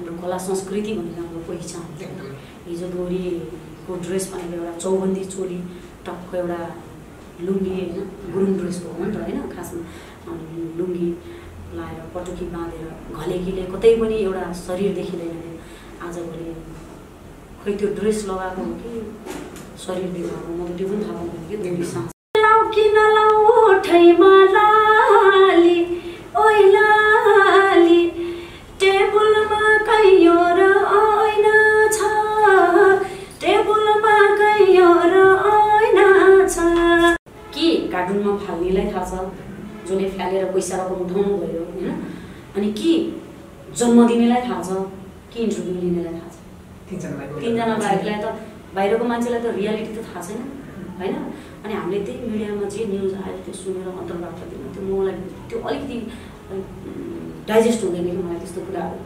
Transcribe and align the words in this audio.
हाम्रो 0.00 0.16
कला 0.22 0.36
संस्कृति 0.40 0.92
भनेको 0.96 1.22
हाम्रो 1.22 1.40
पहिचान 1.48 1.84
हिजो 2.68 2.86
गौरीको 2.96 3.96
ड्रेस 4.04 4.24
भनेको 4.32 4.54
एउटा 4.56 4.72
चौबन्दी 4.78 5.24
चोली 5.34 5.58
टक्क 6.06 6.34
एउटा 6.34 6.60
लुङ्गी 7.46 7.70
होइन 7.70 8.08
गुरुङ 8.32 8.52
ड्रेस 8.58 8.76
हो 8.84 9.04
नि 9.04 9.12
त 9.12 9.16
होइन 9.24 9.38
खासमा। 9.54 9.82
लुङ्गी 10.78 11.08
लाएर 11.76 12.00
पटुकी 12.14 12.46
बाँधेर 12.54 12.86
घलेकीले 13.16 13.64
कतै 13.72 13.94
पनि 14.00 14.16
एउटा 14.24 14.44
शरीर 14.60 14.94
देखिँदैन 15.00 15.36
थियो। 15.42 15.58
आजभोलि 16.08 16.54
खोइ 17.60 17.74
त्यो 17.80 17.88
ड्रेस 18.00 18.24
लगाएको 18.30 18.62
हो 18.62 18.72
कि 18.80 18.92
शरीर 19.84 20.08
देखाएको 20.16 20.56
मलाई 20.62 20.76
त्यो 20.78 20.88
पनि 20.88 21.04
थाहा 21.04 21.18
पाउँदैन 21.18 21.48
कि। 21.48 21.56
गौरी 21.68 21.84
सास। 21.92 22.19
कार्टुनमा 38.00 38.32
फाल्नेलाई 38.48 38.86
थाहा 38.92 39.04
छ 39.10 39.12
जसले 39.86 40.08
फालेर 40.16 40.44
पैसा 40.54 40.76
रकम 40.80 41.00
उठाउनु 41.04 41.36
भयो 41.42 41.62
होइन? 41.70 41.88
अनि 42.56 42.68
के 42.80 42.92
जन्म 43.78 43.98
दिनेलाई 44.08 44.42
थाहा 44.48 44.62
छ 44.68 44.70
के 45.32 45.38
इन्टरभ्यू 45.44 45.74
लिनेलाई 45.80 46.14
थाहा 46.18 46.28
छ? 46.32 46.36
तिनजना 46.90 47.74
बाहेकलाई 47.82 48.18
त 48.24 48.26
बाहिरको 48.74 49.04
मान्छेलाई 49.10 49.40
त 49.40 49.54
रियालिटी 49.60 49.92
त 49.96 49.98
थाहा 50.08 50.20
छैन 50.26 50.40
होइन? 51.00 51.14
अनि 51.64 51.72
हामीले 51.74 51.98
त्यही 52.06 52.30
मिडियामा 52.30 52.68
जे 52.74 52.80
न्युज 52.92 53.12
आयो 53.22 53.36
त्यो 53.44 53.54
सुनेर 53.62 53.88
अन्तर्वार्ता 54.02 54.44
दिन 54.52 54.62
त्यो 54.74 54.82
मलाई 54.88 55.14
त्यो 55.50 55.58
अलिकति 55.68 55.96
डाइजेस्ट 57.50 57.80
हुँदैन 57.84 58.04
कि 58.06 58.16
मलाई 58.22 58.38
त्यस्तो 58.44 58.60
कुराहरू। 58.68 58.98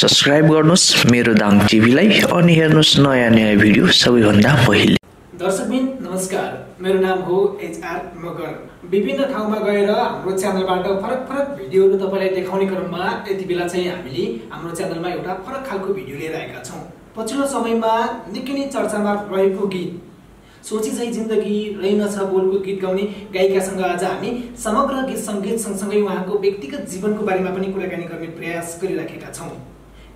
सब्सक्राइब 0.00 0.46
गर्नुहोस् 0.48 1.10
मेरो 1.12 1.32
दाङ 1.36 1.58
टिभीलाई 1.68 2.20
अनि 2.32 2.54
हेर्नुहोस् 2.54 2.92
नयाँ 2.98 3.30
नयाँ 3.30 3.56
भिडियो 3.56 3.86
सबैभन्दा 3.94 4.52
पहिले। 4.66 4.96
दर्शकबिन 5.36 5.88
नमस्कार। 6.02 6.52
मेरो 6.80 7.00
नाम 7.00 7.18
हो 7.22 7.40
एचआर 7.62 7.98
मगर। 8.22 8.52
विभिन्न 8.92 9.24
ठाउँमा 9.32 9.58
गएर 9.64 9.90
हाम्रो 9.90 10.32
च्यानलबाट 10.38 10.86
फरक 11.02 11.26
फरक 11.30 11.48
भिडियोहरू 11.58 11.98
तपाईँलाई 11.98 12.28
देखाउने 12.34 12.66
क्रममा 12.66 13.08
यति 13.28 13.44
बेला 13.44 13.66
चाहिँ 13.68 13.88
हामीले 13.88 14.24
हाम्रो 14.52 14.74
च्यानलमा 14.76 15.08
एउटा 15.08 15.34
फरक 15.46 15.66
खालको 15.68 15.92
भिडियो 15.98 16.16
लिएर 16.18 16.36
आएका 16.36 16.62
छौँ। 16.68 16.80
पछिल्लो 17.16 17.46
समयमा 17.54 17.92
निकै 18.32 18.52
नै 18.52 18.64
चर्चामा 18.76 19.12
रहेको 19.32 19.66
गीत। 19.74 20.62
सोची 20.68 20.90
चाहिँ 20.92 21.10
जिन्दगी 21.12 21.58
रहेनछ 21.82 22.16
बोलको 22.30 22.62
गीत 22.68 22.80
गाउने 22.82 23.04
गायिकासँग 23.36 23.82
आज 23.90 24.04
हामी 24.04 24.30
समग्र 24.64 25.04
गीत 25.10 25.20
सङ्गीत 25.26 25.60
सँगसँगै 25.66 26.00
उहाँको 26.00 26.38
व्यक्तिगत 26.46 26.88
जीवनको 26.94 27.26
बारेमा 27.28 27.52
पनि 27.58 27.72
कुराकानी 27.74 28.08
गर्ने 28.14 28.30
प्रयास 28.40 28.78
गरिराखेका 28.82 29.32
छौँ। 29.40 29.52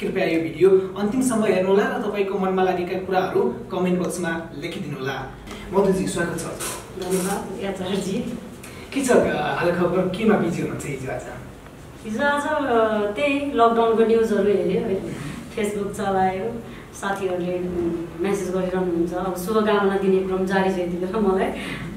कृपया 0.01 0.25
यो 0.27 0.39
भिडियो 0.43 0.69
अन्तिमसम्म 0.99 1.45
हेर्नुहोला 1.47 1.85
र 1.91 1.99
तपाईँको 2.03 2.39
मनमा 2.39 2.63
लागेका 2.67 2.97
कुराहरू 3.07 3.43
कमेन्ट 3.71 3.99
बक्समा 4.03 4.31
लेखिदिनुहोला। 4.63 5.17
मधुजी 5.71 6.07
स्वागत 6.15 6.37
छ 6.43 6.45
धन्यवाद 6.99 7.41
के 8.91 9.01
छ 9.07 9.11
हाल 9.59 9.71
खबर? 9.79 10.01
केमा 10.17 10.37
बिजी 10.43 10.63
हुनुहुन्छ 10.63 10.87
हिजो 10.87 11.11
आज? 11.15 11.27
हिजो 12.05 12.23
आज 12.27 12.47
त्यही 13.15 13.39
लकडाउनको 13.55 14.03
न्युजहरू 14.11 14.51
हेऱ्यो 14.59 14.83
है। 14.89 14.99
फेसबुक 15.55 15.91
चलायो 15.99 16.47
साथीहरूले 17.01 17.55
मेसेज 18.27 18.49
गरिरहनुहुन्छ। 18.55 19.13
अब 19.15 19.35
शुभकामना 19.47 19.97
दिने 20.03 20.19
क्रम 20.27 20.43
जारी 20.51 20.71
छ 20.75 20.79
यति 20.83 20.97
बेला 21.07 21.19
मलाई। 21.29 21.49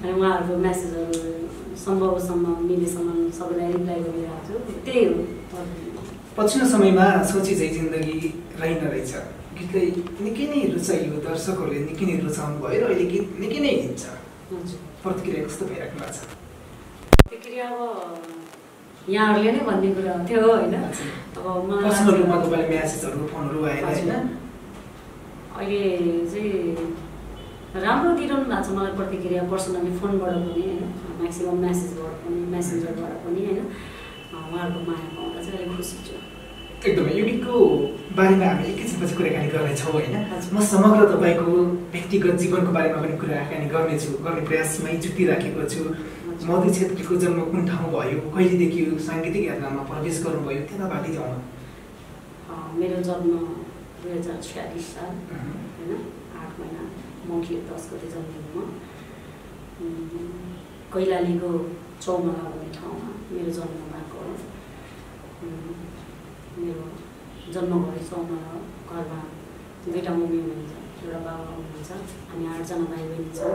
अनि 0.06 0.12
उहाँहरूको 0.13 0.53
मेसेजहरू 0.66 1.18
सम्भवसम्म 1.86 2.46
मिलेसम्म 2.69 3.30
सबैलाई 3.38 3.72
रिप्लाई 3.74 4.00
गरिरहेको 4.06 4.41
छु। 4.47 4.81
त्यही 4.86 5.06
हो। 5.06 5.97
पछिल्लो 6.38 6.66
समयमा 6.70 7.06
सोची 7.25 7.53
चाहिँ 7.59 7.74
जिन्दगी 7.74 8.18
रहेन 8.62 8.81
रहेछ। 8.94 9.12
गीतलाई 9.58 9.88
निकै 10.22 10.46
नै 10.53 10.59
रुचाइयो 10.74 11.18
दर्शकहरूले 11.25 11.80
निकै 11.90 12.06
नै 12.06 12.16
रुचाउनु 12.25 12.58
भयो 12.62 12.78
र 12.81 12.84
अहिले 12.94 13.06
गीत 13.14 13.25
निकै 13.42 13.59
नै 13.66 13.72
हिँड्छ 13.81 14.03
प्रतिक्रिया 15.02 15.42
कस्तो 15.48 15.64
भइराख्नु 15.70 15.98
भएको 15.98 16.14
छ? 16.14 16.20
प्रतिक्रिया 17.25 17.66
अब 17.74 17.81
यहाँहरूले 19.16 19.52
नै 19.56 19.62
भन्ने 19.70 19.90
कुरा 19.98 20.14
थियो 20.30 20.42
होइन? 20.46 20.75
अब 20.78 21.48
पर्सनल 21.74 22.14
रूपमा 22.20 22.38
मलाई 22.38 22.46
तपाईँले 22.46 22.69
म्यासेजहरू 22.69 23.19
फोनहरू 23.34 23.59
आएर 23.66 23.84
होइन? 23.90 24.12
अहिले 25.58 25.81
चाहिँ 26.31 26.54
राम्रो 27.81 28.12
दिइरहनु 28.18 28.46
भएको 28.46 28.62
छ 28.62 28.78
मलाई 28.78 28.94
प्रतिक्रिया। 29.02 29.42
पर्सनली 29.52 29.92
फोनबाट 30.00 30.34
पनि 30.38 30.52
होइन? 30.54 30.81
म्याक्सिमम् 31.19 31.62
मेसेजबाट 31.66 32.14
पनि 32.24 32.40
मेसेन्जरबाट 32.54 33.14
पनि 33.25 33.42
होइन? 33.48 33.69
उहाँहरूको 34.34 34.80
माया 34.90 35.08
पाउँदा 35.16 35.40
चाहिँ 35.46 35.58
अलिक 35.58 35.76
खुसी 35.78 35.98
छु 36.08 36.16
एकदमै 36.88 37.12
यो 37.20 37.24
गीतको 37.26 37.54
बारेमा 38.18 38.46
हामी 38.48 38.64
एकैछिनपछि 38.72 39.16
कुराकानी 39.18 39.48
गर्नेछौँ 39.56 39.92
होइन। 39.94 40.16
म 40.54 40.58
समग्र 40.72 41.02
तपाईँको 41.14 41.52
व्यक्तिगत 41.94 42.36
जीवनको 42.42 42.72
बारेमा 42.78 42.98
पनि 43.04 43.16
कुराकानी 43.24 43.66
गर्नेछु 43.74 44.10
गर्ने 44.26 44.42
प्रयासमै 44.50 44.94
जुटिराखेको 45.04 45.64
छु। 45.74 45.82
मधु 46.48 46.68
छेत्रीको 46.76 47.16
जन्म 47.24 47.40
कुन 47.52 47.62
ठाउँ 47.70 47.90
भयो 47.94 48.20
कहिलेदेखि 48.36 48.80
यो 48.86 48.98
साङ्गीतिक 49.08 49.44
यात्रामा 49.50 49.82
प्रवेश 49.90 50.16
गर्नुभयो 50.26 50.62
त्यताबाट 50.70 51.06
जाउँ 51.16 51.32
न। 51.34 51.42
अ, 52.48 52.54
मेरो 52.80 53.00
जन्म 53.08 53.32
दुई 54.02 54.12
हजार 54.18 54.38
छ्यालिस 54.48 54.86
साल 54.94 55.12
होइन 55.78 55.92
आठ 56.42 56.50
महिना 56.60 56.84
मङ्खिर 57.30 57.60
दस 57.70 57.84
गते 57.92 58.08
जन्मेको 58.14 58.60
म। 58.60 58.70
कैलालीको 60.94 61.50
चौमला 62.04 62.44
भन्ने 62.46 62.70
ठाउँमा 62.78 63.10
मेरो 63.34 63.52
जन्म 63.58 63.82
भएको 63.92 64.06
मेरो 65.38 66.86
जन्म 67.53 67.74
भयो 67.84 68.02
चौमला 68.09 68.40
हो। 68.52 68.59
घरमा 68.90 69.20
दुईवटा 69.84 70.12
मम्मी 70.20 70.38
हुनुहुन्छ 70.44 70.74
एउटा 71.03 71.20
बाबा 71.25 71.52
हुनुहुन्छ 71.58 71.92
हामी 72.30 72.46
आठजना 72.53 72.86
भाइ 72.92 73.03
बहिनी 73.09 73.31
छौँ। 73.38 73.53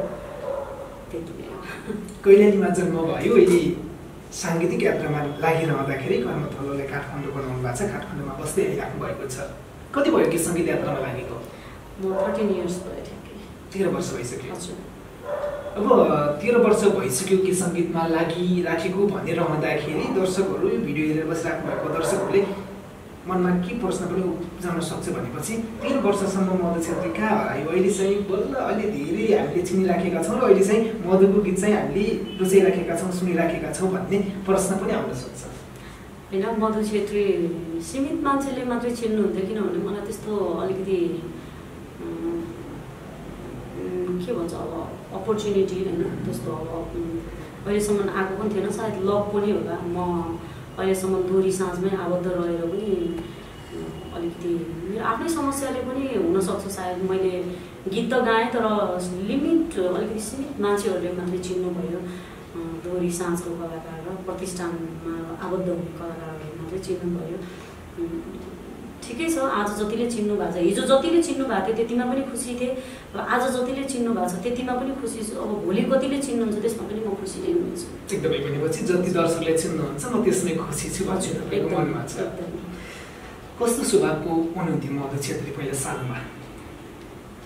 त्यति 1.11 1.33
कैलालीमा 2.25 2.69
जन्म 2.79 2.97
भयो 3.09 3.35
अहिले 3.37 3.61
साङ्गीतिक 4.43 4.83
यात्रामा 4.83 5.21
लागिरहँदाखेरि 5.45 6.17
कर्मथलोले 6.27 6.85
काठमाडौँ 6.93 7.33
बनाउनु 7.37 7.61
भएको 7.65 7.77
छ 7.79 7.91
काठमाडौँमा 7.93 8.35
बस्दै 8.43 8.63
आइराख्नु 8.71 8.99
भएको 9.05 9.25
छ। 9.35 9.37
कति 9.95 10.09
भयो 10.15 10.31
कि 10.33 10.39
सङ्गीत 10.47 10.69
यात्रामा 10.73 11.01
लागेको? 11.07 11.37
म 12.01 12.03
थर्टिन 12.23 12.49
इयर्स 12.57 12.77
भयो 12.87 13.03
ठ्याक्कै 13.09 13.35
तेह्र 13.73 13.89
वर्ष 13.95 14.09
भइसक्यो। 14.17 14.55
हजुर। 14.55 14.79
अब 15.73 15.89
तेह्र 16.41 16.59
वर्ष 16.65 16.83
भइसक्यो 16.97 17.39
कि 17.45 17.53
सङ्गीतमा 17.61 18.03
लागिराखेको 18.09 19.07
भनेर 19.13 19.39
रहँदाखेरि 19.39 20.05
दर्शकहरू 20.19 20.69
यो 20.69 20.79
भिडियो 20.85 21.07
हेरेर 21.09 21.27
बसिराख्नु 21.31 21.71
भएको 21.71 21.89
दर्शकहरूले 21.97 22.43
मनमा 23.29 23.51
के 23.65 23.79
प्रश्न 23.81 24.07
पनि 24.11 24.23
उब्जाउन 24.33 24.81
सक्छ 24.89 25.07
भनेपछि 25.17 25.55
तेह्र 25.83 25.99
वर्षसम्म 26.07 26.59
मधु 26.63 26.81
छेत्री 26.87 27.11
कहाँ 27.17 27.33
हरायो 27.39 27.69
अहिले 27.73 27.91
चाहिँ 27.99 28.17
बल्ल 28.31 28.55
अहिले 28.65 28.87
धेरै 28.93 29.27
हामीले 29.39 29.63
चिनिराखेका 29.69 30.23
छौँ 30.29 30.37
र 30.37 30.45
अहिले 30.49 30.65
चाहिँ 30.69 30.83
मधुको 31.09 31.41
गीत 31.49 31.59
चाहिँ 31.61 31.75
हामीले 31.77 32.07
रुचाइराखेका 32.41 32.95
छौँ 33.01 33.11
सुनिराखेका 33.21 33.73
छौँ 33.79 33.91
भन्ने 33.95 34.19
प्रश्न 34.49 34.71
पनि 34.83 34.93
आउन 34.99 35.15
सक्छ। 35.23 35.41
होइन 36.33 36.45
मधु 36.65 36.83
छेत्री 36.91 37.25
सीमित 37.89 38.19
मान्छेले 38.27 38.65
मात्रै 38.73 38.91
चिन्नुहुन्थ्यो 39.01 39.47
किनभने 39.49 39.81
मलाई 39.89 40.05
त्यस्तो 40.09 40.33
अलिकति 40.65 40.99
के 44.27 44.33
भन्छ 44.39 44.55
अब 44.55 44.73
अपर्च्युनिटी 45.19 45.77
होइन 45.85 46.03
त्यस्तो 46.25 46.51
अब 46.53 46.71
अहिलेसम्म 47.67 48.09
आएको 48.11 48.35
पनि 48.39 48.55
थिएन। 48.55 48.71
सायद 48.79 48.95
लक 49.09 49.25
पनि 49.35 49.51
होला। 49.53 49.77
म 49.95 50.39
अहिलेसम्म 50.79 51.15
दोहोरी 51.29 51.53
साँझमै 51.53 51.91
आबद्ध 52.05 52.27
रहेर 52.27 52.65
पनि 52.73 52.91
अलिकति 54.17 54.51
मेरो 54.89 55.05
आफ्नै 55.11 55.29
समस्याले 55.37 55.81
पनि 55.89 56.03
हुनसक्छ 56.15 56.65
सायद। 56.77 56.99
मैले 57.11 57.33
गीत 57.93 58.07
त 58.13 58.15
गाएँ 58.29 58.49
तर 58.55 58.67
लिमिट 59.29 59.79
अलिकति 59.79 60.21
सीमित 60.29 60.61
मान्छेहरूले 60.65 61.13
मात्रै 61.19 61.39
चिन्नुभयो। 61.49 62.01
अँ, 62.53 62.73
दोहोरी 62.85 63.11
साँझको 63.19 63.51
कलाकार 63.61 63.99
र 64.07 64.17
प्रतिष्ठानमा 64.27 65.15
आबद्ध 65.47 65.69
हुने 65.69 65.93
कलाकारहरूले 65.99 66.51
मात्रै 66.61 66.79
चिन्नुभयो। 66.87 67.39
ठिकै 69.03 69.27
छ 69.35 69.37
आज 69.59 69.69
जतिले 69.79 70.07
चिन्नु 70.15 70.35
भएको 70.41 70.53
छ। 70.55 70.57
हिजो 70.69 70.83
जतिले 70.91 71.21
चिन्नु 71.27 71.45
भएको 71.51 71.67
थियो 71.67 71.77
त्यतिमा 71.79 72.05
पनि 72.11 72.23
खुसी 72.31 72.53
थिएँ। 72.61 72.73
आज 73.35 73.45
जतिले 73.57 73.85
चिन्नु 73.93 74.11
भएको 74.17 74.29
छ 74.31 74.35
त्यतिमा 74.45 74.73
पनि 74.81 74.93
खुसी 75.03 75.21
छु। 75.27 75.33
अब 75.43 75.51
भोलि 75.65 75.83
कतिले 75.91 76.19
चिन्नुहुन्छ 76.27 76.59
त्यसमा 76.65 76.85
पनि 76.89 77.01
म 77.07 77.09
खुसी 77.21 77.39
नै 77.43 77.51
हुनेछु। 77.57 77.87
एकदमै 78.15 78.39
भनेपछि 78.47 78.81
जति 78.89 79.11
दर्शकले 79.19 79.53
चिन्नुहुन्छ 79.63 80.03
म 80.13 80.15
त्यसमै 80.25 80.53
खुसी 80.63 80.87
छु 80.95 81.03
मनमा 81.07 82.03
छ। 82.11 82.15
कस्तो 83.59 83.83
स्वभावको 83.91 84.31
हुनुहुन्थ्यो 84.55 84.93
मधु 84.99 85.17
छेत्री 85.23 85.51
पहिला 85.57 85.75
सालमा? 85.85 86.19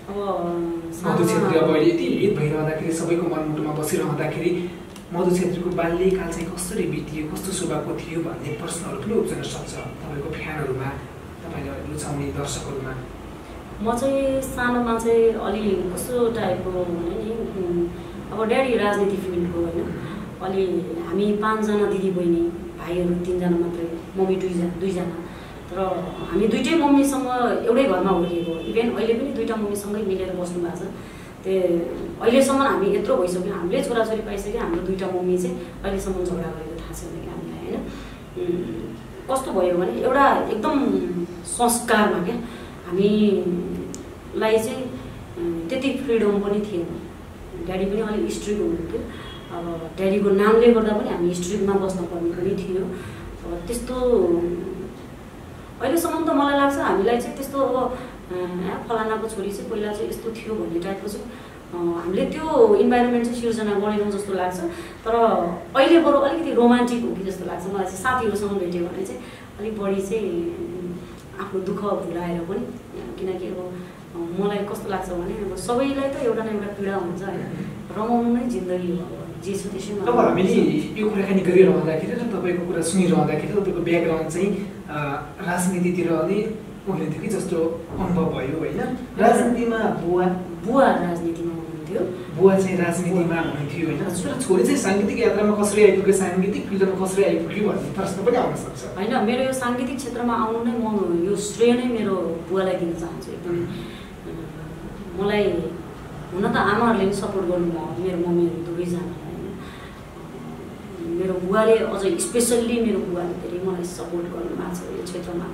मधु 0.07 1.23
छेत्री 1.29 1.55
अब 1.59 1.69
अहिले 1.69 1.89
यति 1.91 2.05
हिट 2.21 2.33
भइरहँदाखेरि 2.37 2.93
सबैको 2.99 3.25
मनमुटुमा 3.33 3.71
बसिरहँदाखेरि 3.79 4.51
मधु 5.13 5.29
छेत्रीको 5.37 5.69
बाल्यकाल 5.79 6.29
चाहिँ 6.31 6.47
कसरी 6.47 6.83
बितियो 6.93 7.23
कस्तो 7.31 7.51
स्वभावको 7.59 7.91
थियो 7.99 8.19
भन्ने 8.23 8.49
प्रश्नहरू 8.61 8.97
पनि 9.03 9.13
उब्जन 9.19 9.41
सक्छ 9.51 9.73
तपाईँको 9.99 10.29
फ्यानहरूमा। 10.37 10.89
तपाईँले 11.47 11.71
रुचाउने 11.91 12.25
दर्शकहरूमा 12.37 12.93
म 13.77 13.95
चाहिँ 13.99 14.41
सानोमा 14.41 14.93
चाहिँ 14.99 15.33
अलि 15.47 15.63
कस्तो 15.93 16.27
टाइपको 16.35 16.83
भने 16.85 17.15
नि 17.23 17.89
अब 18.31 18.39
ड्याडी 18.51 18.77
राजनीति 18.77 19.17
फिल्डको 19.23 19.59
होइन। 19.65 19.89
अलि 20.45 20.63
हामी 21.07 21.25
पाँचजना 21.43 21.85
दिदी 21.91 22.09
बहिनी 22.17 22.41
भाइहरू 22.79 23.13
तिनजना 23.25 23.57
मात्रै 23.57 23.87
मम्मी 24.17 24.35
दुईजना 24.41 24.67
दुईजना। 24.81 25.17
तर 25.69 25.79
हामी 26.29 26.47
दुइटै 26.53 26.75
मम्मीसँग 26.81 27.27
एउटै 27.67 27.83
घरमा 27.83 28.11
हुर्किएको 28.17 28.53
इभेन 28.69 28.87
अहिले 28.97 29.13
पनि 29.19 29.31
दुइटा 29.37 29.55
मम्मीसँगै 29.61 30.01
मिलेर 30.09 30.31
बस्नु 30.39 30.59
भएको 30.65 30.77
छ। 30.79 30.91
त्यो 31.43 31.55
अहिलेसम्म 32.21 32.61
हामी 32.69 32.87
यत्रो 32.95 33.13
भइसक्यो। 33.21 33.53
हामीले 33.57 33.83
छोराछोरी 33.87 34.23
पाइसक्यो। 34.29 34.59
हाम्रो 34.61 34.81
दुइटा 34.89 35.07
मम्मी 35.15 35.37
चाहिँ 35.43 35.55
अहिलेसम्म 35.83 36.17
झगडा 36.29 36.49
गरेको 36.55 36.75
थाहा 36.81 36.93
छैन 36.99 37.13
कि 37.23 37.29
हामीलाई 37.33 37.61
होइन? 37.67 37.81
कस्तो 39.29 39.51
भयो 39.51 39.75
भने 39.77 39.93
एउटा 40.07 40.25
एकदम 40.53 40.77
संस्कारमा 41.57 42.19
क्या। 42.25 42.35
हामीलाई 42.87 44.57
चाहिँ 44.65 44.83
त्यति 45.69 45.89
फ्रिडम 46.03 46.39
पनि 46.43 46.59
थिएन। 46.67 46.87
ड्याडी 47.65 47.85
पनि 47.85 48.01
अलिक 48.01 48.31
स्ट्रिक्ट 48.31 48.61
हुनुहुन्थ्यो। 48.61 49.01
अब 49.57 49.65
ड्याडीको 49.97 50.29
नामले 50.41 50.67
गर्दा 50.73 50.93
पनि 50.97 51.09
हामी 51.09 51.33
स्ट्रिक्टमा 51.39 51.75
बस्नुपर्ने 51.83 52.31
पनि 52.37 52.53
थियो। 52.61 52.83
अब 53.43 53.51
त्यस्तो 53.67 53.95
अहिलेसम्म 55.81 56.23
त 56.27 56.29
मलाई 56.39 56.57
लाग्छ 56.59 56.77
हामीलाई 56.87 57.17
चाहिँ 57.21 57.35
त्यस्तो 57.37 57.57
अब 57.67 57.75
फलानाको 58.87 59.27
छोरी 59.33 59.51
चाहिँ 59.51 59.69
पहिला 59.71 59.91
चाहिँ 59.93 60.09
यस्तो 60.09 60.27
थियो 60.37 60.53
भन्ने 60.59 60.79
टाइपको 60.85 61.07
चाहिँ 61.13 61.27
हामीले 61.73 62.25
त्यो 62.31 62.45
इन्भाइरोमेन्ट 62.83 63.25
चाहिँ 63.25 63.39
सिर्जना 63.41 63.73
गरेनौँ 63.83 64.11
जस्तो 64.11 64.33
लाग्छ। 64.33 64.59
तर 65.03 65.15
अहिले 65.75 65.99
बरु 66.05 66.17
अलिकति 66.27 66.51
रोमान्टिक 66.59 67.01
हो 67.03 67.09
कि 67.15 67.23
जस्तो 67.27 67.45
लाग्छ। 67.51 67.63
मलाई 67.73 67.85
चाहिँ 67.91 68.01
साथीहरूसँग 68.03 68.55
भेट्यो 68.63 68.81
भने 68.87 69.03
चाहिँ 69.07 69.21
अलिक 69.59 69.73
बढी 69.79 70.01
चाहिँ 70.07 70.31
आफ्नो 71.43 71.59
दुःख 71.67 71.81
भुलाएर 72.07 72.39
पनि 72.49 72.63
किनकि 73.19 73.47
अब 73.51 73.59
मलाई 74.39 74.59
कस्तो 74.71 74.87
लाग्छ 74.89 75.09
भने 75.19 75.33
अब 75.45 75.55
सबैलाई 75.67 76.09
त 76.13 76.15
एउटा 76.25 76.43
न 76.43 76.49
एउटा 76.55 76.69
पीडा 76.77 76.95
हुन्छ 77.03 77.21
होइन। 77.23 77.43
रमाउनु 77.97 78.29
नै 78.35 78.43
जिन्दगी 78.55 78.91
हो 78.97 79.05
जे 79.43 79.53
छ 79.53 79.61
त्यसैमा 79.73 80.01
अब 80.07 80.17
हामीले 80.17 80.53
यो 80.97 81.09
कुराकानी 81.09 81.41
गरिरहँदाखेरि 81.47 82.13
र 82.15 82.23
तपाईँको 82.33 82.63
कुरा 82.69 82.81
सुनिरहँदाखेरि 82.89 83.51
तपाईँको 83.53 83.81
ब्याकग्राउन्ड 83.89 84.29
चाहिँ 84.33 84.49
राजनीतितिर 85.49 86.09
अलि 86.23 86.39
हुनुहुन्थ्यो 86.87 87.21
कि 87.21 87.29
जस्तो 87.35 87.57
अनुभव 87.99 88.25
भयो 88.33 88.57
होइन। 88.59 88.79
राजनीतिमा 89.19 89.79
बुवा 90.01 90.25
बुवा 90.65 90.85
राजनीतिमा। 91.05 91.46
हुनुहुन्थ्यो 91.87 92.35
बुवा 92.37 92.53
चाहिँ 92.59 92.77
राजनीतिमा 92.77 93.37
हुनुहुन्थ्यो 93.41 93.85
होइन। 93.87 93.99
छोरी 94.43 94.63
चाहिँ 94.63 94.79
साङ्गीतिक 94.85 95.17
यात्रामा 95.19 95.53
कसरी 95.61 95.81
आइपुग्यो 95.87 96.15
साङ्गीतिक 96.21 96.63
फिल्डमा 96.69 96.95
कसरी 97.05 97.23
आइपुग्यो 97.23 97.63
भन्ने 97.67 97.89
प्रश्न 97.97 98.17
पनि 98.25 98.37
आउन 98.43 98.55
सक्छ। 98.63 98.81
होइन 98.97 99.13
मेरो 99.29 99.41
यो 99.47 99.53
साङ्गीतिक 99.63 99.97
क्षेत्रमा 99.97 100.33
आउनु 100.43 100.59
नै 100.67 100.73
म 100.83 100.85
यो 101.27 101.33
श्रेय 101.47 101.71
नै 101.79 101.87
मेरो 101.95 102.15
बुवालाई 102.49 102.75
दिन 102.81 102.91
चाहन्छु। 103.01 103.29
एकदमै 103.35 103.63
मलाई 105.17 105.43
हुन 106.33 106.45
त 106.53 106.55
आमाहरूले 106.71 107.05
पनि 107.07 107.15
सपोर्ट 107.21 107.45
गर्नुभयो 107.51 107.85
मेरो 108.03 108.17
मम्मीहरू 108.27 108.59
दुवैजनालाई 108.67 109.21
होइन। 109.23 109.43
मेरो 111.19 111.33
बुवाले 111.43 111.75
अझ 111.93 112.03
स्पेसल्ली 112.27 112.75
मेरो 112.85 112.99
बुवाले 113.07 113.33
धेरै 113.41 113.59
मलाई 113.67 113.85
सपोर्ट 113.97 114.25
गर्नुभएको 114.35 114.75
छ 114.75 114.79
यो 114.97 115.03
क्षेत्रमा। 115.09 115.47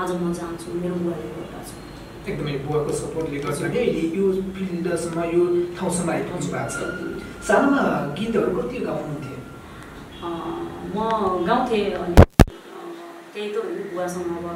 आज 0.00 0.10
म 0.20 0.24
चाहन्छु 0.38 0.66
मेरो 0.82 0.96
बुवाले 1.02 1.28
गर्दा 1.36 1.60
एकदमै 2.26 2.54
बुवाको 2.66 2.92
सपोर्टले 3.00 3.38
गर्दा 3.44 3.66
नै 3.68 3.80
अहिले 3.80 4.02
यो 4.18 4.24
फिल्डसम्म 4.56 5.18
यो 5.34 5.42
ठाउँसम्म 5.78 6.08
आइपुग्नु 6.14 6.48
भएको 6.52 6.68
छ 6.74 7.46
सानोमा 7.48 7.82
गीतहरू 8.18 8.50
कति 8.58 8.78
गाउनुहुन्थ्यो 8.86 9.36
अँ, 10.22 10.60
म 10.94 10.98
गाउँथेँ 11.48 11.84
अनि 11.96 12.14
त्यही 13.34 13.48
त 13.52 13.56
हो 13.56 13.62
बुवासँग 13.92 14.30
अब 14.32 14.46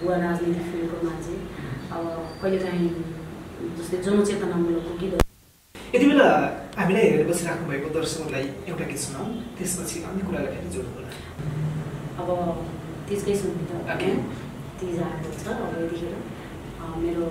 बुवा 0.00 0.16
राजनीति 0.24 0.62
फिल्डको 0.70 0.96
मान्छे 1.06 1.34
अब 1.94 2.04
कहिलेकाहीँ 2.42 2.88
जस्तै 3.78 3.98
जनचेतनामूलक 4.06 4.88
गीतहरू 5.00 5.22
यति 5.94 6.06
बेला 6.10 6.28
हामीलाई 6.78 7.02
हेरेर 7.04 7.26
बसिराख्नु 7.28 7.66
भएको 7.70 7.88
दर्शकहरूलाई 7.96 8.46
एउटा 8.70 8.84
गीत 8.90 9.00
सुनाऊ 9.04 9.26
त्यसपछि 9.58 9.96
अन्य 10.10 10.22
कुरालाई 10.28 10.52
फेरि 10.56 10.70
जोड्नु 10.74 10.92
होला 10.96 11.10
अब 12.20 12.28
तिजकै 13.08 13.34
सुन्ने 13.42 13.64
त 13.70 13.72
ओके। 13.94 14.10
तिज 14.80 14.96
आएको 15.06 15.28
छ 15.40 15.46
अब 15.56 15.72
यतिखेर 15.82 16.14
मेरो 17.02 17.26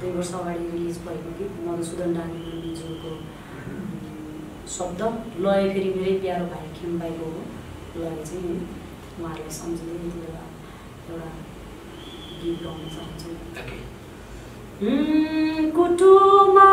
दुई 0.00 0.10
वर्ष 0.12 0.32
अगाडि 0.34 0.64
रिलिज 0.72 0.96
भएको 1.06 1.30
गीत 1.38 1.52
मधुसुदन 1.66 2.10
डाङ्गीज्यूको 2.16 3.12
शब्द। 4.74 5.00
लय 5.44 5.62
फेरि 5.72 5.90
मेरै 5.96 6.14
प्यारो 6.20 6.46
भाइ 6.52 6.66
खेम 6.78 6.92
भाइको 7.00 7.26
हो। 7.34 7.40
लय 8.00 8.14
चाहिँ 8.24 8.54
उहाँहरूले 9.20 9.52
सम्झिँदै 9.58 9.94
यति 9.94 10.18
बेला 10.20 10.44
एउटा 11.10 11.28
गीत 12.42 12.56
गाउन 12.64 12.82
चाहन्छु। 12.94 13.30
कुटुमा 15.76 16.68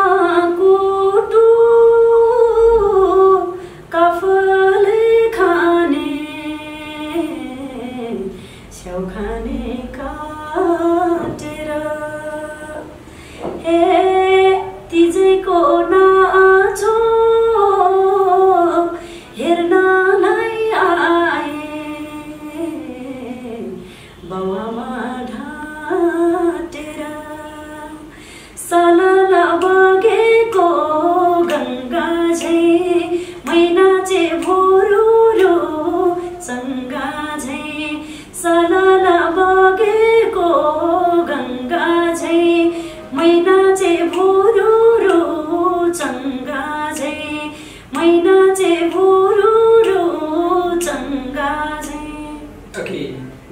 ओके 52.80 53.00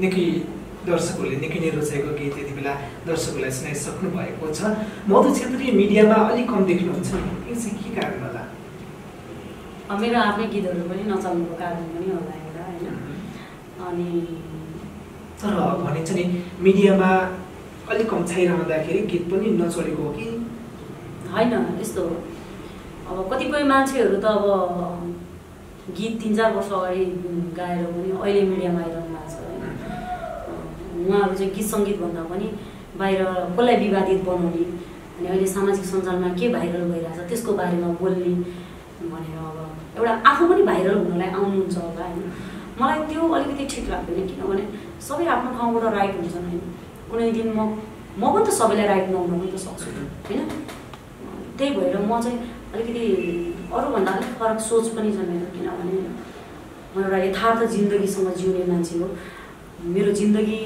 निकै 0.01 0.25
दर्शकहरूले 0.87 1.39
निकै 1.41 1.59
नै 1.61 1.71
रुचाएको 1.73 2.13
गीत 2.19 2.37
यति 2.39 2.53
बेला 2.59 2.73
दर्शकहरूलाई 3.07 3.53
सुनाइसक्नु 3.57 4.11
भएको 4.15 4.53
छ 4.53 4.71
मधु 5.09 5.33
क्षेत्रीय 5.33 5.73
मिडियामा 5.81 6.17
अलिक 6.27 6.47
कम 6.51 6.65
देख्नुहुन्छ 6.71 7.11
नि 7.17 7.33
यो 7.49 7.57
चाहिँ 7.57 7.77
के 7.81 7.91
कारण 7.97 8.17
होला 8.23 8.45
मेरो 10.01 10.19
आफ्नै 10.23 10.47
गीतहरू 10.55 10.87
पनि 10.89 11.05
नचल्नुको 11.11 11.61
कारण 11.61 11.85
पनि 11.93 12.09
होला 12.13 12.35
एउटा 12.39 12.63
होइन 12.69 12.87
अनि 13.87 14.09
तर 15.41 15.61
भनिन्छ 15.83 16.11
नि 16.13 16.25
मिडियामा 16.63 17.13
अलिक 17.91 18.11
कम 18.11 18.27
छाइरहँदाखेरि 18.27 19.07
गीत 19.13 19.31
पनि 19.31 19.55
नचलेको 19.61 20.03
हो 20.03 20.17
कि 20.17 20.27
होइन 21.31 21.55
यस्तो 21.81 22.09
हो 22.09 22.17
अब 23.09 23.19
कतिपय 23.33 23.63
मान्छेहरू 23.73 24.17
त 24.21 24.27
अब 24.27 24.45
गीत 25.97 26.21
तिन 26.23 26.37
चार 26.37 26.53
वर्ष 26.55 26.71
अगाडि 26.79 27.05
गाएर 27.59 27.85
पनि 27.93 28.11
अहिले 28.23 28.43
मिडियामा 28.51 28.81
आइरहनु 28.81 29.15
भएको 29.15 29.29
छ। 29.33 29.37
होइन 29.45 31.07
उहाँहरू 31.09 31.35
चाहिँ 31.39 31.53
गीत 31.55 31.67
सङ्गीतभन्दा 31.75 32.23
पनि 32.33 32.49
बाहिर 33.01 33.21
कसलाई 33.57 33.77
विवादित 33.85 34.21
बनाउने 34.29 34.65
अनि 35.19 35.27
अहिले 35.29 35.47
सामाजिक 35.57 35.85
सञ्जालमा 35.93 36.29
के 36.39 36.49
भाइरल 36.57 36.85
भइरहेछ 36.93 37.29
त्यसको 37.31 37.53
बारेमा 37.61 37.89
बोल्ने 38.01 38.33
भनेर 39.13 39.39
अब 39.49 39.59
एउटा 39.99 40.13
आफू 40.31 40.49
पनि 40.53 40.63
भाइरल 40.71 40.99
हुनलाई 41.05 41.31
आउनुहुन्छ 41.39 41.77
होला 41.77 42.05
होइन। 42.13 42.27
मलाई 42.81 42.99
त्यो 43.11 43.29
अलिकति 43.37 43.65
ठिक 43.75 43.89
लाग्दैन 43.91 44.27
किनभने 44.31 44.65
सबै 45.09 45.27
आफ्नो 45.35 45.51
ठाउँबाट 45.59 45.85
राइट 45.95 46.15
हुन्छन् 46.21 46.47
होइन। 46.49 46.61
कुनै 47.11 47.31
दिन 47.39 47.49
म 47.57 47.61
म 48.21 48.23
पनि 48.35 48.45
त 48.47 48.51
सबैलाई 48.61 48.87
राइट 48.93 49.09
नहुन 49.15 49.41
पनि 49.41 49.51
त 49.53 49.57
सक्छु 49.65 49.89
होइन? 50.29 50.41
त्यही 51.59 51.71
भएर 51.77 51.97
म 51.99 52.21
चाहिँ 52.25 52.39
अलिकति 52.75 53.05
अरूभन्दा 53.75 54.13
अलिक 54.13 54.33
फरक 54.41 54.59
सोच 54.69 54.89
पनि 54.97 55.11
छ 55.13 55.29
मेरो 55.29 55.47
किनभने 55.55 55.97
म 56.95 57.05
एउटा 57.05 57.19
यथार्थ 57.25 57.61
जिन्दगीसँग 57.75 58.29
जिउने 58.41 58.65
मान्छे 58.73 58.99
हो। 58.99 59.07
मेरो 59.95 60.13
जिन्दगी 60.21 60.61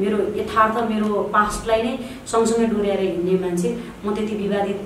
मेरो 0.00 0.18
यथार्थ 0.40 0.76
मेरो 0.90 1.08
पास्टलाई 1.34 1.82
नै 1.82 1.94
सँगसँगै 2.32 2.66
डोर्याएर 2.72 3.00
हिँड्ने 3.00 3.34
मान्छे 3.44 3.68
म 4.04 4.14
त्यति 4.16 4.34
विवादित 4.42 4.80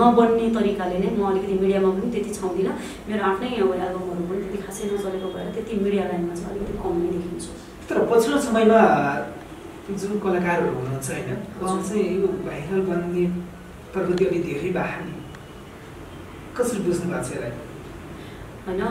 नबन्ने 0.00 0.46
तरिकाले 0.56 0.98
नै 0.98 1.10
म 1.16 1.22
अलिकति 1.30 1.54
मिडियामा 1.62 1.90
पनि 1.96 2.10
त्यति 2.14 2.30
छाउँदिनँ। 2.34 2.74
मेरो 3.08 3.22
आफ्नै 3.30 3.48
अब 3.62 3.70
एल्बमहरू 3.86 4.22
पनि 4.28 4.42
त्यति 4.42 4.58
खासै 4.66 4.84
नचलेको 4.90 5.28
भएर 5.34 5.48
त्यति 5.54 5.72
मिडिया 5.84 6.04
लाइनमा 6.10 6.34
चाहिँ 6.34 6.50
अलिकति 6.50 6.74
कम 6.82 6.94
नै 7.02 7.08
देखिन्छु। 7.14 7.50
तर 7.88 7.96
पछिल्लो 8.10 8.38
समयमा 8.46 8.80
जुन 10.00 10.12
कलाकारहरू 10.24 10.70
हुनुहुन्छ 10.76 11.08
होइन 11.10 11.30
चाहिँ 11.88 12.16
भाइरल 12.46 12.80
बन्ने 12.88 13.24
प्रगति 13.94 14.24
अलिक 14.26 14.42
धेरै 14.44 14.70
भएको 14.72 15.04
नि 15.04 15.14
कसरी 16.56 16.80
बुझ्नु 16.82 17.06
भएको 17.08 17.22
छ 17.24 17.32
यसलाई 17.32 17.52
होइन 18.66 18.82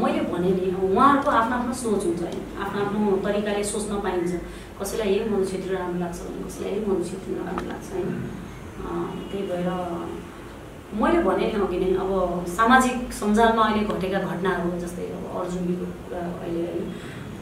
मैले 0.00 0.20
भने 0.28 0.50
नि 0.52 0.66
उहाँहरूको 0.86 1.30
आफ्नो 1.32 1.56
आफ्नो 1.56 1.74
सोच 1.80 2.04
हुन्छ 2.04 2.22
होइन 2.22 2.40
आफ्नो 2.58 2.78
आफ्नो 2.82 3.16
तरिकाले 3.24 3.64
सोच्न 3.66 4.00
पाइन्छ 4.04 4.32
कसैलाई 4.80 5.08
यही 5.10 5.28
मधु 5.30 5.44
राम्रो 5.74 5.98
लाग्छ 6.00 6.18
भने 6.22 6.46
कसैलाई 6.46 6.70
यही 6.72 6.84
मधु 6.86 7.04
छेत्री 7.04 7.34
नराम्रो 7.34 7.66
लाग्छ 7.68 7.86
होइन 7.92 8.08
अँ, 8.80 9.06
त्यही 9.28 9.42
भएर 9.46 9.68
मैले 10.94 11.18
भने 11.22 11.46
नि 11.48 11.60
अघि 11.62 11.78
नै 11.78 11.88
अब 11.98 12.10
सामाजिक 12.50 13.12
सञ्जालमा 13.14 13.62
अहिले 13.64 13.84
घटेका 13.94 14.18
घटनाहरू 14.26 14.78
जस्तै 14.80 15.06
अब 15.12 15.24
अर्जुनको 15.36 15.86
कुरा 16.00 16.22
अहिले 16.38 16.62
होइन 16.64 16.86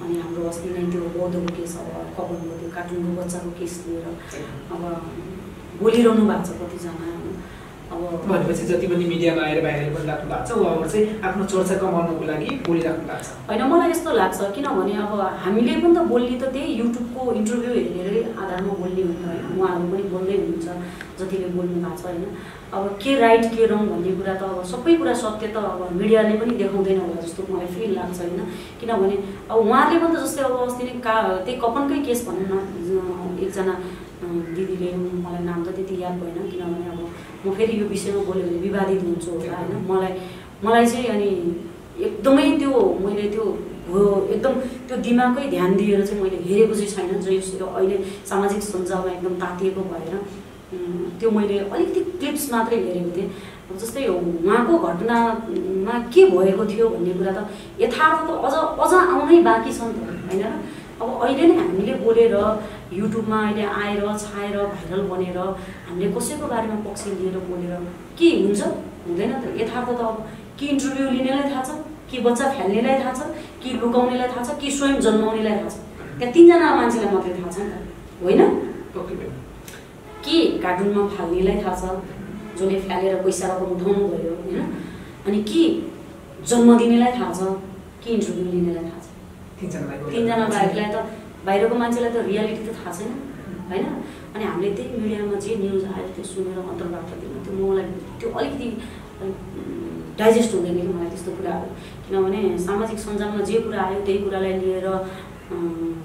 अनि 0.02 0.14
हाम्रो 0.20 0.49
अस्ति 0.49 0.68
नै 0.70 0.82
त्यो 0.90 1.02
बौद्धको 1.14 1.54
केस 1.56 1.76
अब 1.78 1.92
कपनको 2.16 2.58
त्यो 2.61 2.70
कार्टुनको 2.75 3.12
बच्चाको 3.20 3.50
केस 3.61 3.75
लिएर 3.85 4.06
अब 4.73 4.82
बोलिरहनु 5.83 6.23
भएको 6.30 6.45
छ 6.47 6.50
कतिजना 6.62 7.04
अब 7.87 8.00
भनेपछि 8.28 8.64
जति 8.66 8.87
पनि 8.87 9.04
मिडियामा 9.09 9.42
आएर 9.42 9.61
भाइरल 9.64 9.90
गरिराख्नु 9.95 10.28
भएको 10.30 10.47
छ 10.47 10.59
उहाँहरू 10.59 10.88
चाहिँ 10.90 11.21
आफ्नो 11.28 11.45
चर्चा 11.52 11.75
कमाउनको 11.83 12.25
लागि 12.30 12.49
बोलिराख्नु 12.66 13.04
भएको 13.09 13.23
छ। 13.25 13.28
होइन 13.49 13.62
मलाई 13.73 13.90
यस्तो 13.90 14.11
लाग्छ 14.21 14.38
किनभने 14.56 14.95
अब 15.04 15.12
हामीले 15.45 15.75
पनि 15.83 15.95
त 15.95 16.02
बोल्ने 16.12 16.37
त 16.40 16.50
त्यही 16.54 16.73
युट्युबको 16.80 17.33
इन्टरभ्यू 17.40 17.73
हेरेरै 17.97 18.23
आधारमा 18.42 18.75
बोल्ने 18.83 19.02
होइन 19.06 19.25
होइन 19.28 19.45
उहाँहरू 19.54 19.87
पनि 19.92 20.04
बोल्दै 20.14 20.37
हुनुहुन्छ 20.40 20.68
जतिले 21.21 21.49
बोल्नु 21.56 21.78
भएको 21.85 21.97
छ 21.97 22.04
होइन। 22.06 22.25
अब 22.76 22.85
के 23.02 23.12
राइट 23.21 23.45
के 23.54 23.66
रङ 23.73 23.83
भन्ने 23.90 24.12
कुरा 24.18 24.35
त 24.35 24.42
अब 24.42 24.64
सबै 24.73 24.95
कुरा 25.00 25.14
सत्य 25.23 25.47
त 25.54 25.56
अब 25.56 25.80
मिडियाले 26.00 26.35
पनि 26.40 26.52
देखाउँदैन 26.62 26.99
होला 27.00 27.21
जस्तो 27.23 27.47
मलाई 27.50 27.68
फिल 27.75 27.95
लाग्छ 27.99 28.18
होइन। 28.21 28.40
किनभने 28.80 29.16
अब 29.50 29.56
उहाँहरूले 29.62 30.00
पनि 30.02 30.16
त 30.16 30.25
जस्तै 30.25 30.42
अब 30.49 30.56
अस्ति 30.66 30.85
नै 30.88 30.99
का 31.06 31.14
त्यही 31.47 31.56
कपनकै 31.64 32.00
केस 32.09 32.26
भनौँ 32.26 32.49
न 32.50 33.38
एकजना 33.45 33.75
दिदीले 34.56 34.90
मलाई 35.25 35.42
नाम 35.45 35.64
त 35.64 35.68
त्यति 35.76 35.95
याद 36.02 36.14
भएन 36.21 36.50
किनभने 36.50 36.87
अब 36.92 37.00
म 37.47 37.54
फेरि 37.56 37.80
यो 37.80 37.87
विषयमा 37.95 38.23
बोल्यो 38.28 38.45
भने 38.49 38.59
विवादित 38.66 39.02
हुन्छु 39.06 39.30
होला 39.30 39.56
होइन। 39.59 39.73
मलाई 39.90 40.12
मलाई 40.64 40.87
चाहिँ 40.92 41.06
अनि 41.14 41.30
एकदमै 42.06 42.47
त्यो 42.61 42.73
मैले 43.04 43.28
त्यो 43.35 43.45
हो- 43.90 44.23
एकदम 44.35 44.54
त्यो 44.88 44.97
दिमागकै 45.06 45.47
ध्यान 45.50 45.76
दिएर 45.76 46.06
चाहिँ 46.06 46.23
मैले 46.23 46.38
हेरेको 46.49 46.75
चाहिँ 46.75 46.90
छैन 46.95 47.21
जो 47.59 47.66
अहिले 47.66 47.97
सामाजिक 48.30 48.62
सञ्जालमा 48.62 49.11
एकदम 49.16 49.35
तातिएको 49.42 49.80
भएर 49.90 50.14
त्यो 51.21 51.30
मैले 51.30 51.59
अलिकति 51.75 52.00
क्लिप्स 52.21 52.45
मात्रै 52.52 52.78
हेरेको 52.87 53.11
थिएँ। 53.16 53.30
जस्तै 53.80 54.06
उहाँको 54.09 54.75
घटनामा 54.88 55.95
के 56.14 56.23
भएको 56.30 56.64
थियो 56.73 56.88
भन्ने 56.88 57.12
कुरा 57.18 57.33
त 57.37 57.38
यथार्थ 57.83 58.21
त 58.26 58.30
अझ 58.47 58.54
अझ 58.85 58.92
आउनै 58.95 59.38
बाँकी 59.49 59.73
छ 59.76 59.80
नि 59.87 59.95
त 59.95 60.00
होइन? 60.26 60.45
अब 61.02 61.08
अहिले 61.22 61.46
नै 61.46 61.54
हामीले 61.60 61.94
बोलेर 62.04 62.34
युट्युबमा 62.98 63.38
अहिले 63.46 63.64
आएर 63.80 64.02
छाएर 64.24 64.56
भाइरल 64.74 65.02
बनेर 65.12 65.38
हामीले 65.38 66.06
कसैको 66.16 66.46
बारेमा 66.52 66.76
पक्ष 66.86 67.02
लिएर 67.20 67.36
बोलेर 67.48 67.72
के 68.18 68.28
हुन्छ? 68.42 68.60
हुँदैन 69.06 69.32
त। 69.32 69.44
यथार्थ 69.60 69.88
त 69.98 70.00
अब 70.00 70.16
कि 70.58 70.64
इन्टरभ्यू 70.72 71.06
लिनेलाई 71.16 71.46
थाहा 71.50 71.62
छ 71.68 71.70
कि 72.10 72.16
बच्चा 72.26 72.44
फ्याल्नेलाई 72.56 72.96
थाहा 73.02 73.12
छ 73.12 73.20
कि 73.62 73.68
लुकाउनेलाई 73.82 74.28
थाहा 74.32 74.42
छ 74.46 74.58
कि 74.60 74.70
स्वयं 74.76 75.00
जन्माउनेलाई 75.06 75.56
थाहा 75.60 75.68
छ। 75.68 75.76
त्यहाँ 76.18 76.32
तिनजना 76.34 76.68
मान्छेलाई 76.76 77.10
मात्रै 77.14 77.32
थाहा 77.38 77.50
छ 77.54 77.58
नि 77.60 77.68
त। 77.70 77.74
होइन? 78.22 78.40
के 80.24 80.36
कार्टुनमा 80.64 81.02
फाल्नेलाई 81.14 81.56
थाहा 81.62 81.74
छ? 81.76 81.84
जसले 82.56 82.76
फ्यालेर 82.80 83.14
पैसा 83.24 83.46
रकम 83.52 83.68
उठाउनु 83.76 84.04
भयो 84.12 84.32
होइन? 84.40 84.58
अनि 85.26 85.38
के 85.50 85.62
जन्म 86.48 86.68
दिनेलाई 86.78 87.12
थाहा 87.18 87.32
छ? 87.38 87.40
कि 88.02 88.08
इन्टरभ्यू 88.16 88.44
लिनेलाई 88.52 88.84
थाहा 88.88 88.95
छ? 88.95 88.95
तिनजना 89.60 90.46
बाहेकलाई 90.54 90.88
त 90.94 90.96
बाहिरको 91.46 91.75
मान्छेलाई 91.82 92.10
त 92.14 92.18
रियालिटी 92.30 92.62
त 92.66 92.70
थाहा 92.78 92.92
छैन 92.98 93.12
होइन? 93.70 93.86
अनि 94.34 94.44
हामीले 94.44 94.70
त्यही 94.76 94.88
मिडियामा 95.02 95.36
जे 95.44 95.52
न्युज 95.62 95.84
आयो 95.92 96.08
त्यो 96.16 96.25
सुनेर 96.30 96.58
अन्तर्वार्ता 96.72 97.14
दिनु 97.20 97.38
त्यो 97.44 97.52
मलाई 97.60 97.86
त्यो 98.20 98.28
अलिकति 98.38 98.68
डाइजेस्ट 100.18 100.54
हुँदैन 100.54 100.76
कि 100.80 100.88
मलाई 100.96 101.08
त्यस्तो 101.12 101.30
कुराहरू। 101.38 101.68
किनभने 102.04 102.40
सामाजिक 102.66 102.98
सञ्जालमा 103.06 103.40
जे 103.48 103.56
कुरा 103.64 103.80
आयो 103.86 104.00
त्यही 104.06 104.18
कुरालाई 104.25 104.54
लिएर 104.62 104.86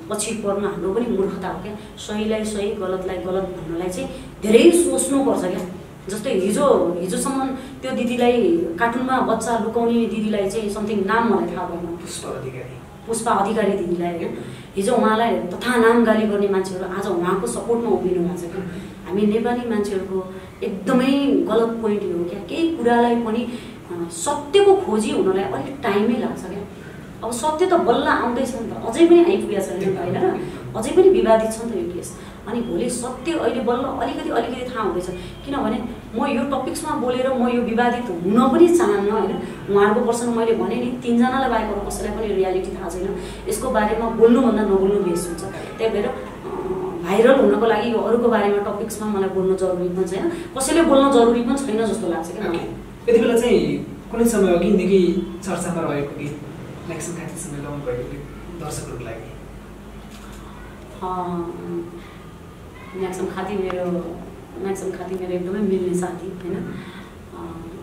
पछि 0.10 0.32
पर्नु 0.44 0.68
हाम्रो 0.72 0.94
पनि 0.96 1.08
मूर्खता 1.18 1.50
हो 1.54 1.60
क्या। 1.64 1.74
सहीलाई 2.08 2.44
सही 2.54 2.70
गलतलाई 2.82 3.18
गलत 3.28 3.46
भन्नलाई 3.58 3.90
चाहिँ 3.96 4.08
धेरै 4.44 4.64
सोच्नुपर्छ 4.82 5.44
क्या। 5.54 5.64
जस्तै 6.12 6.34
हिजो 6.46 6.68
हिजोसम्म 7.02 7.40
त्यो 7.82 7.92
दिदीलाई 8.00 8.38
कार्टुनमा 8.80 9.16
बच्चा 9.32 9.52
लुकाउने 9.66 10.06
दिदीलाई 10.14 10.50
चाहिँ 10.54 10.70
समथिङ 10.78 11.04
नाम 11.12 11.24
मलाई 11.34 11.56
थाहा 11.56 11.68
भएन। 11.70 12.81
पुष्प 13.12 13.28
अधिकारी 13.34 13.74
दिदीलाई 13.82 14.14
होइन 14.18 14.38
हिजो 14.76 14.94
उहाँलाई 14.96 15.32
तथा 15.54 15.76
नाम 15.86 16.04
गाली 16.06 16.28
गर्ने 16.32 16.48
मान्छेहरू 16.56 16.94
आज 16.98 17.08
उहाँको 17.14 17.48
सपोर्टमा 17.56 17.90
उभिनु 17.98 18.22
भएको 18.28 18.38
छ 18.42 18.52
क्या 18.54 18.64
हामी 19.08 19.26
नेपाली 19.34 19.70
मान्छेहरूको 19.70 20.20
एकदमै 20.68 21.14
गलत 21.50 21.72
पोइन्ट 21.82 22.04
हो 22.04 22.24
क्या। 22.32 22.40
केही 22.50 22.68
कुरालाई 22.76 23.16
पनि 23.26 23.42
सत्यको 24.18 24.74
खोजी 24.86 25.12
हुनलाई 25.12 25.46
अलिक 25.58 25.76
टाइमै 25.84 26.18
लाग्छ 26.22 26.44
क्या। 26.52 26.64
अब 27.24 27.32
सत्य 27.40 27.66
त 27.72 27.74
बल्ल 27.88 28.08
आउँदैछ 28.08 28.52
नि 28.56 28.68
त। 28.70 28.74
अझै 28.88 29.06
पनि 29.10 29.24
आइपुगेको 29.32 29.62
छ 29.66 29.98
होइन 29.98 30.18
र 30.24 30.30
अझै 30.78 30.92
पनि 30.98 31.10
विवादित 31.18 31.52
छ 31.56 31.66
नि 31.66 31.72
त 31.72 31.76
यो 31.82 31.88
केस। 31.94 32.10
अनि 32.48 32.60
भोलि 32.68 32.90
सत्य 32.90 33.32
अहिले 33.38 33.62
बल्ल 33.70 33.84
अलिकति 34.02 34.30
अलिकति 34.30 34.64
थाहा 34.70 34.82
हुँदैछ। 34.84 35.10
किनभने 35.46 35.78
म 36.16 36.20
यो 36.28 36.44
टपिक्समा 36.54 36.92
बोलेर 37.04 37.28
म 37.34 37.48
यो 37.56 37.62
विवादित 37.70 38.10
हुन 38.26 38.40
पनि 38.52 38.68
चाहन्न 38.78 39.12
होइन? 39.12 39.34
उहाँहरूको 39.70 40.02
पर्सन 40.08 40.30
मैले 40.38 40.54
भने 40.62 40.76
नि 40.76 40.90
तिनजनालाई 41.04 41.50
बाहेक 41.54 41.70
अरू 41.72 41.82
कसैलाई 41.88 42.12
पनि 42.18 42.28
रियालिटी 42.40 42.70
थाहा 42.76 42.90
छैन। 42.90 43.08
यसको 43.50 43.68
बारेमा 43.78 44.06
बोल्नुभन्दा 44.20 44.64
नबोल्नु 44.72 45.00
बेस 45.06 45.24
हुन्छ। 45.28 45.44
त्यही 45.78 45.90
भएर 45.94 46.08
भाइरल 47.06 47.36
हुनको 47.42 47.66
लागि 47.66 47.88
यो 47.92 48.00
अरूको 48.08 48.28
बारेमा 48.36 48.60
टपिक्समा 48.68 49.06
मलाई 49.16 49.30
बोल्नु 49.38 49.54
जरुरी 49.62 49.90
पनि 49.96 50.08
छैन। 50.12 50.26
कसैले 50.58 50.82
बोल्न 50.92 51.06
जरुरी 51.12 51.42
पनि 51.48 51.58
छैन 51.66 51.80
जस्तो 51.86 52.08
लाग्छ 52.14 52.30
क्या 52.32 52.44
मलाई। 52.50 52.68
यति 53.08 53.20
बेला 53.20 53.36
चाहिँ 53.42 53.62
कुनै 54.12 54.26
समय 54.34 54.50
अघिदेखि 54.56 55.02
चर्चामा 55.46 55.82
रहेको 55.90 56.14
गीत 56.20 56.36
दर्शकहरूको 58.62 59.06
लागि। 59.06 59.30
म्याक्सम 63.00 63.26
खाती 63.36 63.54
मेरो 63.58 63.86
म्याक्सम 64.64 64.90
खाती 64.98 65.16
मेरो 65.20 65.34
एकदमै 65.34 65.60
मिल्ने 65.68 65.94
साथी 66.00 66.28
होइन? 66.42 66.56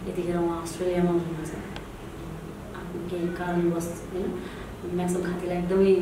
यतिखेर 0.09 0.37
उहाँ 0.37 0.61
अस्ट्रेलियामा 0.63 1.11
हुनुहुन्छ। 1.11 1.53
आफ्नो 2.79 3.01
केही 3.11 3.29
कारणवश 3.39 3.89
होइन? 4.13 4.27
म्याक्सम 4.99 5.23
खातीलाई 5.29 5.59
एकदमै 5.63 5.93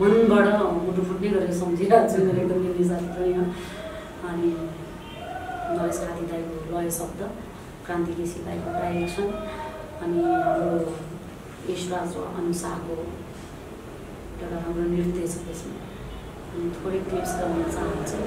मनबाट 0.00 0.48
मुटु 0.84 1.02
फुट्ने 1.08 1.28
गरेर 1.34 1.52
सम्झिरहेको 1.60 2.08
छु 2.12 2.18
मेरो 2.26 2.40
एकदम 2.42 2.60
मिल्ने 2.66 2.84
साथी 2.90 3.08
पनि 3.16 3.32
अनि 4.28 4.50
नरेश 5.76 5.98
खाती 6.04 6.26
दाईको 6.32 6.54
लय 6.74 6.90
शब्द 6.98 7.20
क्रान्ति 7.86 8.12
केसी 8.20 8.44
दाईको 8.46 8.68
डाइरेक्सन 8.76 9.28
अनि 10.04 10.20
हाम्रो 10.44 10.76
यशराज 11.72 12.16
र 12.16 12.28
अनुसारको 12.44 12.94
एउटा 13.00 14.46
राम्रो 14.54 14.84
नृत्य 14.92 15.26
छ 15.32 15.44
त्यसमा। 15.48 15.93
थोरै 16.54 16.98
क्लिप्स 17.10 17.32
गाउन 17.38 17.62
चाहन्छु 17.74 18.18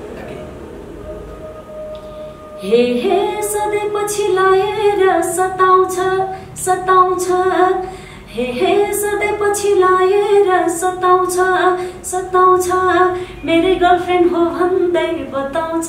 हे 2.62 2.78
हे 3.02 3.18
सधैँ 3.44 3.90
पछि 3.94 4.28
लाएर 4.34 5.02
सताउँछ 5.24 5.96
सताउँछ। 6.60 7.28
हे 8.34 8.46
हे 8.54 8.72
सधैँ 8.94 9.36
पछि 9.42 9.74
लाएर 9.80 10.50
सताउँछ 10.78 11.38
सताउँछ। 12.12 12.68
मेरै 13.46 13.76
गर्लफ्रेन्ड 13.84 14.32
हो 14.32 14.44
भन्दै 14.58 15.12
बताउँछ 15.34 15.88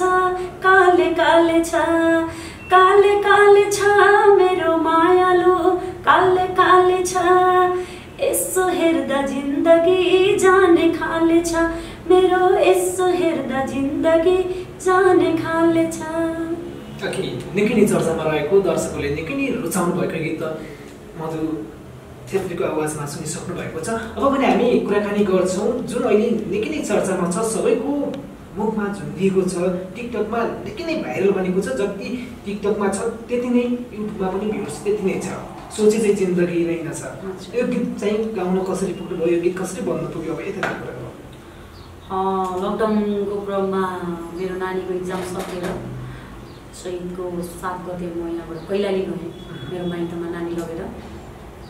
काले 0.66 1.10
काले 1.20 1.64
छ 1.64 1.82
काले 2.72 3.14
काले 3.26 3.64
छ 3.70 3.78
मेरो 4.38 4.76
मायालु 4.86 5.56
काले 6.06 6.46
काले 6.60 7.02
छ। 7.04 7.26
यसो 8.20 8.68
हेर्दा 8.68 9.20
जिन्दगी 9.26 10.36
जाने 10.38 10.88
खाले 10.92 11.40
छ। 11.40 11.68
मेरो 12.10 12.42
यसो 12.58 13.06
हेर्दा 13.20 13.64
जिन्दगी 13.72 14.36
जाने 14.84 15.30
खाले 15.40 15.84
छ। 15.96 15.98
निकै 17.56 17.74
नै 17.78 17.84
चर्चामा 17.90 18.24
रहेको 18.28 18.60
दर्शकहरूले 18.66 19.10
निकै 19.18 19.34
नै 19.38 19.46
रुचाउनु 19.62 19.92
भएको 19.98 20.18
गीत 20.24 20.40
त 20.40 20.44
मधु 21.18 21.40
छेत्रीको 22.30 22.64
आवाजमा 22.64 23.04
सुनिसक्नु 23.12 23.54
भएको 23.60 23.80
छ। 23.86 23.88
अब 24.16 24.24
पनि 24.32 24.44
हामी 24.48 24.66
कुराकानी 24.88 25.24
गर्छौँ 25.30 25.68
जुन 25.90 26.02
अहिले 26.08 26.28
निकै 26.52 26.68
नै 26.72 26.80
चर्चामा 26.90 27.26
छ 27.34 27.44
सबैको 27.54 27.92
मुखमा 28.58 28.86
झुन्डिएको 28.96 29.42
छ 29.52 29.54
टिकटकमा 29.96 30.40
निकै 30.66 30.84
नै 30.88 30.94
भाइरल 31.04 31.30
बनेको 31.38 31.60
छ 31.66 31.76
जति 31.80 32.08
टिकटकमा 32.44 32.88
छ 32.96 32.98
त्यति 33.28 33.48
नै 33.56 33.64
युट्युबमा 33.68 34.28
पनि 34.32 34.46
भ्युज 34.54 34.76
त्यति 34.84 35.02
नै 35.08 35.18
छ। 35.26 35.28
सोचे 35.76 35.98
चाहिँ 36.02 36.16
जिन्दगी 36.20 36.64
रहेनछ। 36.68 37.02
यो 37.58 37.66
गीत 37.72 37.86
चाहिँ 38.00 38.16
गाउन 38.38 38.56
कसरी 38.70 38.92
पुग्नुभयो 39.00 39.34
यो 39.34 39.40
गीत 39.44 39.54
कसरी 39.60 39.82
बन्न 39.90 40.04
पुग्यो 40.16 40.32
अब 40.34 40.40
यता 40.48 40.72
कुरा 40.80 40.96
लकडाउनको 42.08 43.36
क्रममा 43.46 43.80
मेरो 44.36 44.54
नानीको 44.58 44.92
इक्जाम 44.94 45.22
सकेर 45.32 45.64
शहीदको 46.78 47.24
सात 47.44 47.84
गते 47.86 48.06
म 48.16 48.28
यहाँबाट 48.28 48.58
कैलाली 48.68 49.02
गएँ 49.08 49.32
मेरो 49.70 49.86
माइतमा 49.88 50.28
नानी 50.32 50.54
लगेर। 50.56 50.80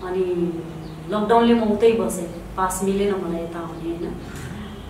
अनि 0.07 0.25
लकडाउनले 1.11 1.55
म 1.55 1.63
उतै 1.75 1.91
बसेँ 1.99 2.29
पास 2.55 2.83
मिलेन 2.87 3.15
मलाई 3.23 3.43
यता 3.43 3.59
आउने 3.59 3.83
होइन। 3.83 4.07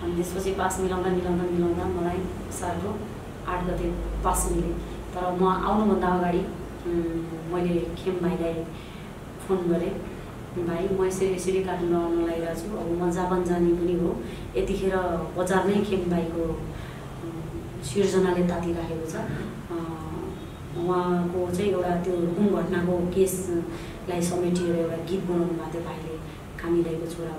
अनि 0.03 0.13
त्यसपछि 0.15 0.51
पास 0.61 0.79
मिलाउँदा 0.85 1.09
मिलाउँदा 1.17 1.43
मिलाउँदा 1.49 1.85
मलाई 1.97 2.19
सालको 2.59 2.93
आठ 3.49 3.65
गते 3.69 3.89
पास 4.21 4.47
मिलेँ। 4.51 4.73
तर 5.13 5.33
म 5.41 5.43
आउनुभन्दा 5.49 6.07
अगाडि 6.17 6.41
मैले 7.49 7.79
खेम 7.97 8.21
भाइलाई 8.21 8.53
फोन 9.41 9.59
गरेँ। 9.73 9.93
भाइ 10.57 10.87
म 10.97 11.05
यसरी 11.05 11.27
यसरी 11.33 11.63
काठमाडौँ 11.63 12.01
आउन 12.03 12.25
लागिरहेको 12.27 12.59
छु 12.61 12.77
अब 12.81 12.89
म 13.01 13.09
जापान 13.17 13.43
जाने 13.49 13.71
पनि 13.79 13.93
हो। 14.01 14.09
यतिखेर 14.57 14.95
बजार 15.37 15.61
नै 15.67 15.81
खेम 15.89 16.09
भाइको 16.09 16.43
सिर्जनाले 17.89 18.43
तातिराखेको 18.49 19.05
छ। 19.11 19.15
उहाँको 20.79 21.39
चाहिँ 21.55 21.71
एउटा 21.71 21.93
त्यो 22.03 22.15
कुन 22.35 22.47
घटनाको 22.55 22.93
केसलाई 23.15 24.21
समेटिएर 24.31 24.75
एउटा 24.75 24.97
गीत 25.09 25.21
बनाउनु 25.29 25.53
भएको 25.59 25.71
थियो 25.73 25.83
भाइले 25.87 26.13
कामिलाईको 26.59 27.05
छोरा 27.13 27.33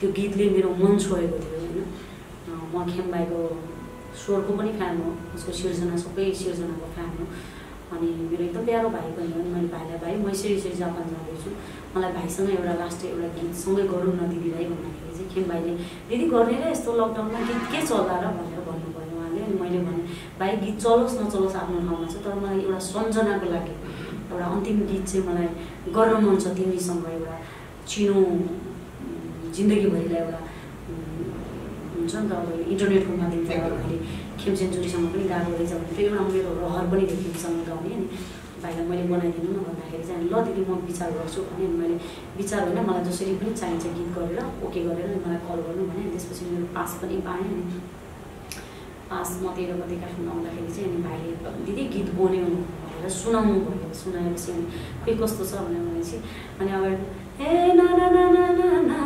त्यो 0.00 0.08
गीतले 0.18 0.44
मेरो 0.54 0.70
मन 0.82 0.98
छोएको 1.04 1.36
थियो 1.44 1.58
होइन। 1.62 1.78
म 2.74 2.86
खेम 2.90 3.06
भाइको 3.12 3.40
स्वरको 4.22 4.52
पनि 4.58 4.72
फ्यान 4.78 4.94
हो 5.02 5.10
उसको 5.34 5.52
सिर्जना 5.60 5.96
सबै 6.04 6.26
सिर्जनाको 6.42 6.86
फ्यान 6.94 7.10
हो। 7.18 7.24
अनि 7.94 8.08
मेरो 8.30 8.42
एकदम 8.44 8.64
प्यारो 8.68 8.88
भाइ 8.96 9.08
पनि 9.16 9.30
हो 9.32 9.42
मैले 9.54 9.68
भाइलाई 9.74 9.98
भाइ 10.04 10.14
म 10.18 10.30
यसरी 10.30 10.54
यसरी 10.54 10.74
जापान 10.82 11.04
जाँदैछु। 11.12 11.50
मलाई 11.94 12.12
भाइसँग 12.18 12.50
एउटा 12.50 12.74
लास्ट 12.82 13.04
एउटा 13.10 13.28
गीत 13.36 13.54
सँगै 13.62 13.84
गरौँ 13.92 14.14
न 14.18 14.28
दिदी 14.32 14.50
भाइ 14.54 14.64
भन्दाखेरि 14.72 15.12
चाहिँ 15.16 15.28
खेम 15.34 15.44
भाइले 15.50 15.72
दिदी 16.10 16.24
गर्ने 16.34 16.56
र 16.62 16.70
यस्तो 16.74 16.90
लकडाउनमा 17.00 17.40
गीत 17.48 17.62
के 17.72 17.80
चल्ला 17.90 18.16
र? 18.22 18.26
भनेर 18.38 18.60
भन्नुभयो 18.68 19.14
उहाँले। 19.18 19.40
अनि 19.46 19.56
मैले 19.62 19.78
भने 19.86 20.02
भाइ 20.40 20.56
गीत 20.64 20.76
चलोस् 20.84 21.18
नचलोस् 21.20 21.56
आफ्नो 21.62 21.78
ठाउँमा 21.86 22.06
छ 22.12 22.16
तर 22.24 22.34
मलाई 22.42 22.58
एउटा 22.66 22.80
सम्झनाको 22.90 23.46
लागि 23.54 23.74
एउटा 24.32 24.46
अन्तिम 24.54 24.78
गीत 24.90 25.04
चाहिँ 25.10 25.26
मलाई 25.28 25.48
गर्न 25.96 26.14
मन 26.26 26.36
छ 26.42 26.46
तिमीसँग 26.58 27.06
एउटा 27.14 27.34
चिनो 27.90 28.18
जिन्दगीभरिलाई 29.54 30.20
एउटा 30.24 30.40
हुन्छ 31.94 32.14
नि 32.14 32.28
त 32.28 32.32
अब 32.34 32.48
इन्टरनेटको 32.72 33.12
माध्यमबाट 33.22 33.72
मैले 33.80 33.96
सेन्चुरीसँग 34.52 35.06
पनि 35.12 35.24
गाएको 35.28 35.52
रहेछ 35.52 35.72
भने 35.72 35.92
त्यो 35.96 36.06
एउटा 36.06 36.24
मेरो 36.28 36.50
रहर 36.60 36.86
पनि 36.92 37.04
थियो 37.08 37.18
खेमसँग 37.22 37.60
गाउने 37.68 37.94
अनि 37.94 38.06
भाइलाई 38.62 38.86
मैले 38.88 39.02
बनाइदिनु 39.08 39.48
न 39.52 39.62
भन्दाखेरि 39.64 40.04
चाहिँ 40.08 40.28
ल 40.28 40.42
दिदी 40.46 40.62
म 40.68 40.76
विचार 40.84 41.10
गर्छु 41.16 41.40
भने 41.48 41.64
अनि 41.64 41.76
मैले 41.80 41.96
विचार 42.38 42.60
होइन 42.68 42.78
मलाई 42.88 43.04
जसरी 43.08 43.34
पनि 43.40 43.52
चाहिन्छ 43.60 43.84
गीत 43.96 44.08
गरेर 44.16 44.40
ओके 44.66 44.80
गरेर 44.88 45.08
अनि 45.08 45.20
मलाई 45.24 45.40
कल 45.48 45.58
गर्नु 45.66 45.84
भने 45.90 46.04
त्यसपछि 46.12 46.44
मेरो 46.52 46.66
पास 46.76 46.90
पनि 47.02 47.16
पाएँ 47.26 47.44
अनि 47.48 47.64
पास 49.10 49.28
म 49.42 49.52
तेह्र 49.56 49.72
गते 49.80 49.96
काठमाडौँ 50.02 50.32
आउँदाखेरि 50.34 50.70
चाहिँ 50.76 50.88
अनि 50.90 51.02
भाइले 51.06 51.30
दिदी 51.66 51.84
गीत 51.94 52.08
बन्यो 52.16 52.46
भनेर 52.84 53.10
सुनाउनु 53.18 53.60
भयो 53.66 53.92
सुनाएपछि 54.00 54.50
अनि 54.52 54.64
खै 55.04 55.12
कस्तो 55.20 55.44
छ 55.44 55.52
भनेर 55.66 55.82
भनेपछि 55.84 56.16
अनि 56.60 56.70
अगाडि 56.78 57.22
ए 57.44 57.72
ना 57.78 57.86
ना 57.98 58.08
ना 58.16 58.24
ना 58.32 58.46
ना 58.58 58.98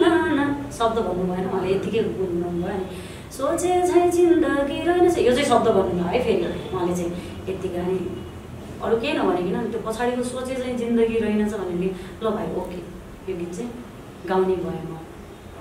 ना 0.00 0.10
ना 0.38 0.44
शब्द 0.78 0.98
भन्नु 1.06 1.24
भएन 1.30 1.46
उहाँले 1.46 1.72
यत्तिकै 1.74 2.02
गुनगुनाउनु 2.18 2.62
भयो 2.62 2.74
अनि 2.74 3.08
सोचे 3.40 3.68
झै 3.88 4.08
जिन्दगी 4.16 4.78
रहेनछ। 4.86 5.18
यो 5.18 5.32
चाहिँ 5.32 5.48
शब्द 5.50 5.68
भन्नु 5.76 6.04
है 6.12 6.18
फेरि 6.24 6.46
उहाँले 6.46 6.94
चाहिँ 6.96 7.12
यत्तिकै 7.48 7.78
अनि 7.84 7.98
अरू 8.84 8.96
केही 9.00 9.12
नभनिकन 9.18 9.70
त्यो 9.72 9.80
पछाडिको 9.86 10.22
सोचे 10.30 10.54
चाहिँ 10.60 10.76
जिन्दगी 10.82 11.18
रहेनछ 11.24 11.52
भनेदेखि 11.60 12.24
ल 12.24 12.30
भाइ 12.36 12.48
ओके। 12.60 12.80
यो 13.28 13.36
गीत 13.38 13.52
चाहिँ 13.56 13.70
गाउने 14.28 14.56
भयो 14.64 14.82
म 14.90 14.98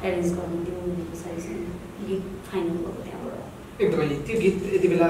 एरेन्ज 0.08 0.28
गरिदिन्थ्यो 0.38 0.76
अनि 0.84 1.04
पछाडि 1.12 1.42
चाहिँ 1.46 1.62
गीत 2.08 2.24
फाइनल 2.48 2.78
भएको 2.84 3.02
त्यहाँबाट। 3.06 3.82
एकदमै 3.84 4.08
त्यो 4.28 4.36
गीत 4.44 4.56
यति 4.76 4.88
बेला 4.94 5.10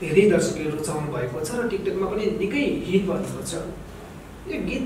धेरै 0.00 0.24
दर्शकले 0.30 0.70
रुचाउनु 0.76 1.12
भएको 1.16 1.44
छ 1.44 1.60
र 1.60 1.68
टिकटकमा 1.72 2.06
पनि 2.12 2.24
निकै 2.40 2.64
हिट 2.88 3.04
भएको 3.10 3.42
छ। 3.50 3.52
यो 4.52 4.56
गीत 4.68 4.84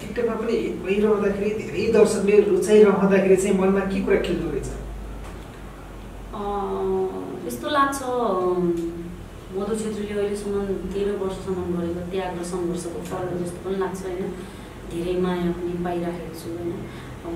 टिकटकमा 0.00 0.34
पनि 0.42 0.54
हिट 0.64 0.76
भइरहँदाखेरि 0.84 1.50
धेरै 1.64 1.88
दर्शकले 1.96 2.40
रुचाइरहँदाखेरि 2.52 3.36
चाहिँ 3.42 3.56
मनमा 3.60 3.82
के 3.92 4.04
कुरा 4.04 4.20
खेल्दो 4.28 4.48
रहेछ? 4.54 4.70
यस्तो 7.46 7.68
लाग्छ 7.76 7.98
मधु 9.56 9.74
छेत्रीले 9.82 10.14
अहिलेसम्म 10.20 10.56
तेह्र 10.94 11.10
वर्षसम्म 11.20 11.68
गरेको 11.76 12.02
त्याग 12.10 12.32
र 12.40 12.44
सङ्घर्षको 12.50 13.00
फल 13.10 13.24
जस्तो 13.42 13.58
पनि 13.64 13.76
लाग्छ 13.84 14.00
होइन? 14.06 14.32
धेरै 14.90 15.14
माया 15.24 15.50
पनि 15.58 15.72
पाइराखेको 15.86 16.34
छु 16.40 16.48
होइन? 16.56 16.72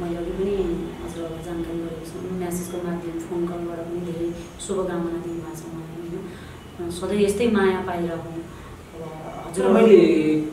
मैले 0.00 0.16
अघि 0.20 0.32
पनि 0.38 0.54
हजुरहरूलाई 1.02 1.44
जानकारी 1.46 1.78
गरेको 1.84 2.04
छु 2.10 2.16
म्यासेजको 2.38 2.76
माध्यम 2.86 3.16
फोन 3.26 3.40
कलबाट 3.50 3.80
पनि 3.88 4.00
धेरै 4.08 4.28
शुभकामना 4.66 5.18
दिनुभएको 5.24 5.54
छ 5.60 5.62
मलाई 5.74 5.96
होइन? 6.02 6.90
सधैँ 6.98 7.20
यस्तै 7.24 7.46
माया 7.56 7.80
पाइरहँ। 7.88 8.18
अब 8.18 9.04
हजुर 9.46 9.66
मैले 9.76 10.00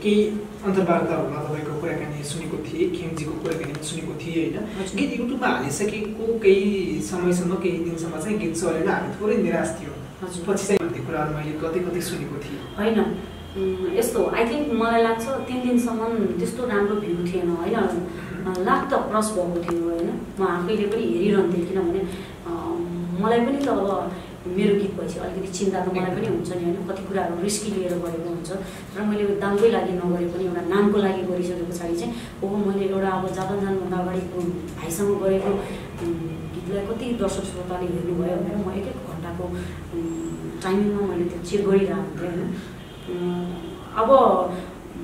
केही 0.03 0.23
अन्तर्वार्ताहरूमा 0.61 1.39
तपाईँको 1.41 1.73
कुराकानी 1.81 2.23
सुनेको 2.23 2.57
थिएँ 2.65 2.87
खेमजीको 2.95 3.33
कुराकानी 3.41 3.73
सुनेको 3.83 4.13
थिएँ 4.21 4.45
होइन। 4.45 4.93
गीत 4.93 5.11
युट्युबमा 5.19 5.47
हालिसकेको 5.49 6.25
केही 6.37 7.01
समयसम्म 7.01 7.53
केही 7.63 7.77
दिनसम्म 7.85 8.15
चाहिँ 8.19 8.37
गीत 8.39 8.53
चलेन 8.61 8.89
हामी 8.89 9.09
थोरै 9.17 9.37
निराश 9.41 9.69
थियो 9.77 9.91
पछि 10.21 10.63
चाहिँ 10.67 10.79
भन्ने 10.81 11.01
कुराहरू 11.07 11.31
मैले 11.37 11.53
कतै 11.61 11.79
कतै 11.81 12.01
सुनेको 12.09 12.35
थिएँ 12.43 12.59
होइन 12.77 12.99
यस्तो 13.97 14.19
आई 14.31 14.43
थिङ्क 14.49 14.67
मलाई 14.81 15.01
लाग्छ 15.03 15.25
तिन 15.47 15.57
दिनसम्म 15.65 16.01
त्यस्तो 16.39 16.61
राम्रो 16.69 16.95
भ्यू 17.01 17.17
थिएन 17.25 17.49
होइन 17.57 17.75
लाख 18.61 18.81
त 18.85 18.93
क्रस 19.09 19.27
भएको 19.35 19.59
थियो 19.65 19.81
होइन 19.87 20.09
म 20.37 20.41
आफैले 20.51 20.85
पनि 20.93 21.05
हेरिरहन्थेँ 21.11 21.65
किनभने 21.67 22.01
मलाई 23.17 23.41
पनि 23.45 23.59
त 23.59 23.69
अब 23.69 23.89
मेरो 24.41 24.73
गीत 24.81 24.91
अलिकति 24.99 25.49
चिन्ता 25.57 25.79
त 25.85 25.87
मलाई 25.93 26.11
पनि 26.15 26.27
हुन्छ 26.27 26.49
नि 26.57 26.63
होइन। 26.65 26.77
कति 26.89 27.01
कुराहरू 27.07 27.41
रिस्की 27.45 27.69
लिएर 27.71 27.93
गरेको 28.01 28.29
हुन्छ। 28.29 28.51
र 28.97 29.05
मैले 29.09 29.23
दामकै 29.43 29.69
लागि 29.75 29.93
नगरे 30.01 30.25
पनि 30.33 30.43
एउटा 30.49 30.61
नामको 30.73 30.97
लागि 31.05 31.21
गरिसके 31.29 31.65
पछाडि 31.69 31.95
चाहिँ 32.01 32.13
हो 32.41 32.47
मैले 32.65 32.83
एउटा 32.89 33.09
अब 33.17 33.25
जापान 33.37 33.57
जानुभन्दा 33.61 33.97
अगाडि 34.01 34.21
भाइसँग 34.81 35.11
गरेको 35.23 35.51
गीतलाई 36.53 36.83
कति 36.89 37.05
दर्शक 37.21 37.45
श्रोताले 37.51 37.85
हेर्नुभयो 37.93 38.35
भनेर 38.41 38.57
म 38.65 38.67
एक 38.79 38.87
एक 38.91 38.97
घन्टाको 39.13 39.45
टाइमिङमा 40.63 41.01
मैले 41.11 41.25
त्यो 41.31 41.39
चेक 41.49 41.61
गरिरहन्थेँ 41.67 42.29
होइन। 42.33 42.41
उम्, 43.11 43.49
अब 44.01 44.09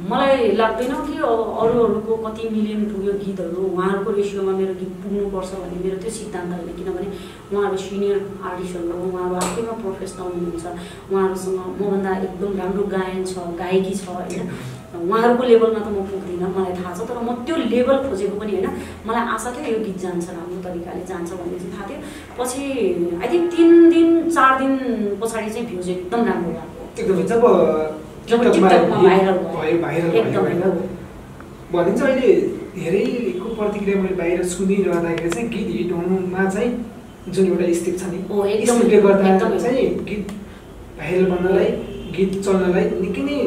मलाई 0.09 0.51
लाग्दैन 0.55 0.93
कि 1.05 1.15
अरू 1.17 1.77
अरूको 1.83 2.15
कति 2.23 2.49
मिलियन 2.49 2.83
पुग्यो 2.91 3.13
गीतहरू 3.23 3.61
उहाँहरूको 3.67 4.11
रेसियोमा 4.17 4.51
मेरो 4.59 4.73
गीत 4.79 4.93
पुग्नुपर्छ 5.03 5.51
भन्ने 5.61 5.77
मेरो 5.83 5.97
त्यो 6.03 6.11
सिद्धान्त 6.17 6.53
होइन 6.53 6.69
किनभने 6.77 7.07
उहाँहरू 7.51 7.77
सिनियर 7.85 8.17
आर्टिस्टहरू 8.45 8.93
हो 8.93 9.09
उहाँहरू 9.09 9.35
आफैमा 9.41 9.73
प्रोफेसनल 9.83 10.31
हुनुहुन्छ। 10.37 10.65
उहाँहरूसँग 11.11 11.59
मभन्दा 11.81 12.11
एकदम 12.27 12.51
राम्रो 12.61 12.83
गायन 12.95 13.25
छ 13.25 13.35
गायकी 13.61 13.93
छ 13.99 14.07
होइन? 14.07 14.49
उहाँहरूको 14.97 15.43
लेभलमा 15.51 15.79
त 15.79 15.87
म 15.91 16.05
पुग्दिनँ 16.11 16.49
मलाई 16.55 16.73
थाहा 16.79 16.93
छ। 16.93 17.09
तर 17.09 17.17
म 17.27 17.29
त्यो 17.45 17.55
लेभल 17.73 17.97
खोजेको 18.07 18.35
पनि 18.39 18.51
होइन। 18.55 18.67
मलाई 19.07 19.23
आशा 19.35 19.49
थियो 19.57 19.75
यो 19.75 19.79
गीत 19.85 19.97
जान्छ 20.05 20.25
राम्रो 20.29 20.59
तरिकाले 20.65 21.03
जान्छ 21.11 21.29
भन्ने 21.39 21.57
चाहिँ 21.59 21.73
थाहा 21.75 21.85
थियो। 21.89 21.99
पछि 22.37 22.61
आई 23.21 23.27
थिङ्क 23.33 23.45
तिन 23.55 23.71
दिन 23.93 24.09
चार 24.29 24.51
दिन 24.61 24.73
पछाडि 25.21 25.49
चाहिँ 25.53 25.65
भ्युज 25.69 25.89
एकदम 25.95 26.21
राम्रो 26.29 26.51
भएको 26.57 27.01
एकदमै। 27.01 27.23
जब 27.31 27.41
भनिन्छ 31.73 32.01
अहिले 32.01 32.31
धेरैको 32.75 33.47
प्रतिक्रिया 33.55 33.95
मैले 34.01 34.15
बाहिर 34.15 34.43
सुनिरहँदाखेरि 34.53 35.29
चाहिँ 35.29 35.47
गीत 35.49 35.69
हिट 35.75 35.91
हुनुमा 35.91 36.43
चाहिँ 36.49 36.71
जुन 37.33 37.45
एउटा 37.47 37.65
स्टेप 37.79 37.95
छ 37.99 38.03
नि 38.11 38.19
स्टेपले 38.65 38.97
गर्दा। 39.01 39.57
चाहिँ 39.57 39.87
गीत 40.09 40.25
भाइरल 40.99 41.25
बन्नलाई 41.31 41.69
गीत 42.17 42.31
चल्नलाई 42.45 42.85
निकै 43.01 43.23
नै 43.29 43.37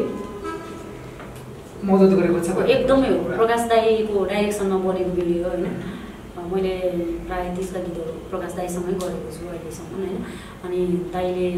मद्दत 1.88 2.12
गरेको 2.18 2.40
छ। 2.40 2.48
एकदमै 2.76 3.08
हो। 3.08 3.18
प्रकाश 3.36 3.62
दाईको 3.70 4.24
डाइरेक्सनमा 4.32 4.78
बनेको 4.84 5.10
भिडियो 5.20 5.48
होइन? 5.48 5.64
मैले 6.52 6.74
प्रायः 7.26 7.56
तिसका 7.56 7.80
गीतहरू 7.86 8.12
प्रकाश 8.30 8.52
दाईसँगै 8.58 8.92
गरेको 9.02 9.30
छु 9.36 9.48
अहिलेसम्म 9.48 9.92
होइन? 10.00 10.18
अनि 10.64 10.80
दाईले 11.14 11.48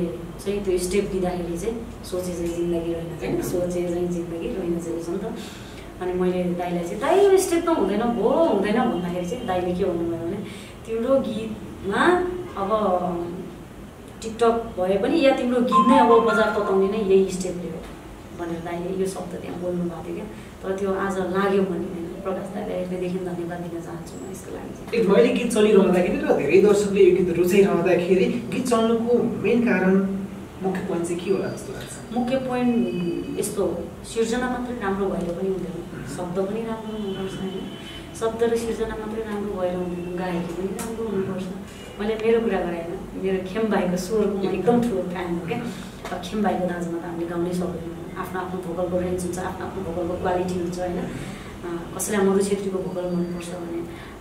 चाहिँ 0.44 0.58
त्यो 0.64 0.78
स्टेप 0.86 1.04
दिँदाखेरि 1.12 1.58
चाहिँ 1.58 1.76
सोचे 2.10 2.32
चाहिँ 2.38 2.54
जिन्दगी 2.56 2.92
रहेन 2.94 3.18
चाहिँ 3.20 3.42
सोचे 3.50 3.82
चाहिँ 3.88 4.08
जिन्दगी 4.16 4.48
रहेन 4.56 4.78
चाहिँ 4.84 5.02
छ 5.04 5.08
नि 5.08 5.18
त। 5.22 5.34
अनि 6.02 6.12
मैले 6.20 6.44
दाईलाई 6.60 6.84
चाहिँ 6.84 7.00
दाई 7.00 7.24
यो 7.24 7.38
स्टेप 7.46 7.62
त 7.66 7.78
हुँदैन 7.78 8.02
भो 8.18 8.30
हुँदैन 8.52 8.78
भन्दाखेरि 8.92 9.26
चाहिँ 9.30 9.46
दाईले 9.46 9.72
के 9.74 9.84
भन्नुभयो 9.84 10.26
भने 10.26 10.38
तिम्रो 10.86 11.18
गीतमा 11.28 12.02
अब 12.62 12.70
टिकटक 14.22 14.54
भए 14.78 14.96
पनि 15.02 15.20
या 15.24 15.36
तिम्रो 15.36 15.60
गीत 15.70 15.86
नै 15.90 15.98
अब 15.98 16.10
बजार 16.28 16.48
तताउने 16.56 16.88
नै 16.94 17.00
यही 17.12 17.30
स्टेपले 17.38 17.70
हो 17.70 17.78
भनेर 18.42 18.60
दाइले 18.68 18.94
यो 19.02 19.06
शब्द 19.14 19.32
त्यहाँ 19.42 19.58
बोल्नु 19.62 19.84
भएको 19.90 20.02
थियो 20.06 20.14
क्या। 20.16 20.26
तर 20.62 20.70
त्यो 20.78 20.90
आज 21.04 21.14
लाग्यो 21.36 21.62
भने 21.70 21.86
होइन 21.92 22.08
प्रकाश 22.24 22.48
दाइलाई 22.54 22.76
अहिलेदेखि 22.82 23.18
धन्यवाद 23.28 23.60
दिन 23.66 23.80
चाहन्छु 23.86 24.14
म 24.18 24.30
यसको 24.32 24.50
लागि। 24.56 24.72
चाहिँ 24.90 25.04
अहिले 25.14 25.30
गीत 25.38 25.48
चलिरहँदाखेरि 25.54 26.18
र 26.24 26.26
धेरै 26.40 26.58
दर्शकले 26.66 27.00
यो 27.06 27.12
गीत 27.18 27.30
रुचाइरहँदाखेरि 27.38 28.26
गीत 28.52 28.64
चल्नुको 28.72 29.12
मेन 29.44 29.58
कारण 29.68 29.94
मुख्य 30.62 30.80
पोइन्ट 30.88 31.06
चाहिँ 31.06 31.20
के 31.22 31.30
होला 31.34 31.48
जस्तो 31.54 31.72
लाग्छ? 31.76 31.94
मुख्य 32.16 32.36
पोइन्ट 32.48 33.38
यस्तो 33.38 33.62
हो, 33.66 33.78
सिर्जना 34.10 34.46
मात्रै 34.50 34.74
राम्रो 34.82 35.06
भएर 35.12 35.30
पनि 35.38 35.48
हुँदैन। 35.54 35.76
शब्द 36.16 36.36
पनि 36.48 36.60
राम्रो 36.68 36.92
हुनुपर्छ 36.98 37.34
होइन। 37.42 37.64
शब्द 38.20 38.40
र 38.50 38.56
सिर्जना 38.64 38.94
मात्रै 39.02 39.22
राम्रो 39.30 39.52
भएर 39.60 39.74
हुँदैन। 39.80 40.14
गायकी 40.20 40.52
पनि 40.58 40.70
राम्रो 40.80 41.04
हुनुपर्छ। 41.10 41.46
मैले 41.98 42.14
मेरो 42.22 42.38
कुरा 42.44 42.60
गरेँ 42.66 42.82
होइन। 42.84 43.00
मेरो 43.22 43.38
खेम 43.50 43.64
भाइको 43.72 43.96
स्वरको 44.04 44.36
म 44.38 44.54
एकदम 44.54 44.76
ठुलो 44.84 45.02
फ्यान 45.10 45.28
हो 45.34 45.42
क्या। 45.48 45.58
खेम 46.26 46.38
भाइको 46.46 46.64
दाजुमा 46.70 46.98
त 47.02 47.04
हामीले 47.10 47.26
गाउनै 47.32 47.52
सक्दैनौँ। 47.60 48.01
आफ्नो 48.20 48.38
आफ्नो 48.40 48.56
भोकलको 48.66 48.96
रेन्ज 49.04 49.20
हुन्छ 49.26 49.38
आफ्नो 49.50 49.62
आफ्नो 49.66 49.80
भोकलको 49.86 50.14
क्वालिटी 50.22 50.54
हुन्छ 50.62 50.78
होइन? 50.82 50.98
कसैलाई 51.94 52.22
मरु 52.26 52.40
छेत्रीको 52.48 52.78
भोकल 52.86 53.04
मनपर्छ 53.14 53.48
भने 53.62 53.80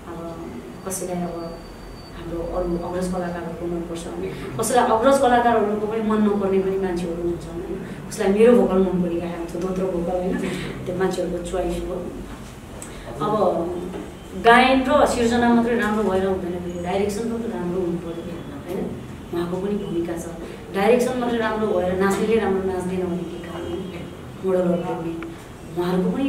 अब 0.09 0.17
कसैलाई 0.85 1.21
अब 1.27 1.35
हाम्रो 2.15 2.39
अरू 2.57 2.77
अग्रज 2.87 3.07
कलाकारहरूको 3.13 3.65
मनपर्छ 3.73 4.03
भने 4.13 4.27
कसैलाई 4.59 4.85
अग्रज 4.95 5.17
कलाकारहरूको 5.23 5.85
पनि 5.91 6.03
मन 6.09 6.19
नपर्ने 6.27 6.59
पनि 6.65 6.77
मान्छेहरू 6.85 7.21
हुन्छन् 7.29 7.61
होइन? 7.61 7.79
कसैलाई 8.09 8.33
मेरो 8.37 8.51
भोकल 8.59 8.79
मन 8.85 8.95
परिरहेको 9.03 9.37
हुन्छ 9.41 9.53
दोत्रो 9.65 9.87
भोकल 9.95 10.17
होइन? 10.21 10.33
त्यो 10.85 10.93
मान्छेहरूको 11.01 11.39
चोइस 11.51 11.77
हो। 11.89 11.95
अब 13.25 13.33
गायन 14.47 14.77
र 14.87 15.05
सिर्जना 15.13 15.47
मात्रै 15.55 15.75
राम्रो 15.83 16.03
भएर 16.09 16.25
हुँदैन 16.27 16.55
फेरि। 16.63 16.83
डाइरेक्सन 16.87 17.23
पनि 17.31 17.47
राम्रो 17.55 17.79
हुनु 17.85 17.97
पऱ्यो 18.05 18.23
होइन? 18.67 18.85
उहाँको 19.33 19.55
पनि 19.63 19.75
भूमिका 19.83 20.15
छ। 20.21 20.25
डाइरेक्सन 20.77 21.19
मात्रै 21.21 21.39
राम्रो 21.45 21.67
भएर 21.75 21.91
नाच्नेले 22.03 22.35
राम्रो 22.45 22.63
नाच्दैन 22.71 23.03
भने 23.11 23.23
मोडलहरू 24.43 24.77
पनि 24.99 25.13
उहाँहरूको 25.71 26.09
पनि 26.15 26.27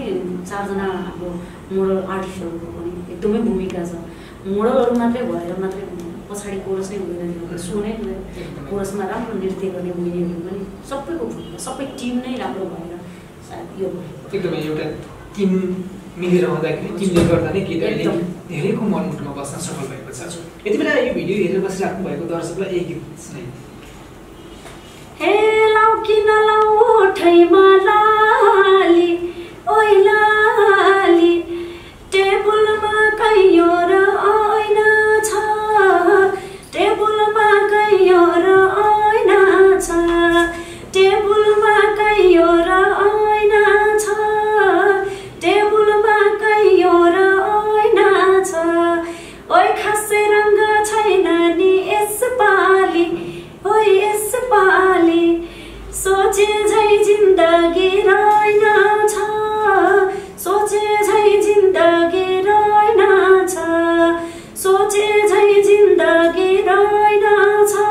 चारजना 0.51 0.87
हाम्रो 1.07 1.31
मोडल 1.75 1.99
आर्टिस्टहरूको 2.15 2.67
पनि 2.77 2.91
एकदमै 3.13 3.41
भूमिका 3.49 3.83
छ। 3.91 3.93
मोडलहरू 4.47 4.93
मात्रै 5.01 5.23
भएर 5.31 5.57
मात्रै 5.65 5.85
पछाडि 6.29 6.59
कोरस 6.67 6.89
नै 6.91 6.99
हुँदैन 7.01 7.31
सो 7.65 7.81
नै 7.85 7.93
कोरसमा 8.69 9.05
राम्रो 9.13 9.35
नृत्य 9.41 9.67
गर्ने 9.75 9.93
बहिनीहरू 9.97 10.43
पनि 10.47 10.63
सबैको 10.91 11.25
भूमिका 11.33 11.59
सबै 11.67 11.87
टिम 11.99 12.15
नै 12.27 12.33
राम्रो 12.43 12.65
भएर 12.75 12.93
सायद 13.49 13.67
यो 13.83 13.89
एकदमै 14.35 14.61
एउटा 14.69 14.87
टिम 15.37 15.51
मिलेर 16.23 16.45
हुँदाखेरि 16.53 16.89
टिमले 17.01 17.23
गर्दा 17.29 17.51
नै 17.57 17.61
गीत 17.69 17.83
अहिले। 17.89 18.05
धेरैको 18.49 18.83
मनमुटमा 18.95 19.33
बस्न 19.39 19.61
सफल 19.67 19.87
भएको 19.93 20.13
छ। 20.19 20.33
यति 20.67 20.77
बेला 20.81 20.93
यो 21.09 21.13
भिडियो 21.19 21.37
हेरेर 21.43 21.61
बसिराख्नु 21.67 22.09
भएको 22.09 22.25
दर्शकलाई 22.33 22.81
एक 22.81 22.87
गीत 22.89 23.03
सुनाइ 23.27 23.47
ओठैमा 27.13 27.65
लाली 27.87 29.09
ओइ 29.71 29.97
लाली 30.05 31.33
टेबुलमा 32.13 33.01
कैयो 33.19 33.67
र 33.91 33.99
ऐना 34.53 34.87
छ 35.27 35.43
टेबुलमा 36.77 37.49
कैयो 37.73 38.23
र 38.45 38.55
ऐना 38.85 39.41
छ 39.87 39.99
टेबुलमा 40.95 41.75
कैयो 42.01 42.49
र 42.71 42.81
ऐना 43.35 43.65
छ 44.05 44.17
टेबुलमा 45.45 46.17
कैयो 46.45 46.95
र 47.17 47.27
ऐना 47.83 48.09
छ 48.53 48.65
ओइ 49.59 49.69
खासै 49.83 50.25
रङ्ग 50.33 50.65
छैन 50.93 51.29
नि 51.61 51.71
यसपालि 51.93 53.07
ओइ 53.75 53.99
यसपालि 53.99 54.92
सोचे 56.03 56.47
झै 56.69 56.97
जिन्दगी 57.05 57.89
रहेन 58.07 58.65
छ 59.09 59.27
सोचे 60.45 60.81
झै 61.05 61.37
जिन्दगी 61.43 62.41
रहेन 62.47 63.03
छ 63.53 63.67
सोचे 64.63 65.07
झै 65.29 65.63
जिन्दगी 65.63 66.57
रहेन 66.69 67.27
छ 67.73 67.85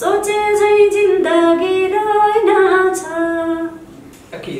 सोचे 0.00 0.36
झै 0.56 0.88
जिन्दगी 0.90 1.86
रहेन 1.94 2.92
छ 2.94 3.22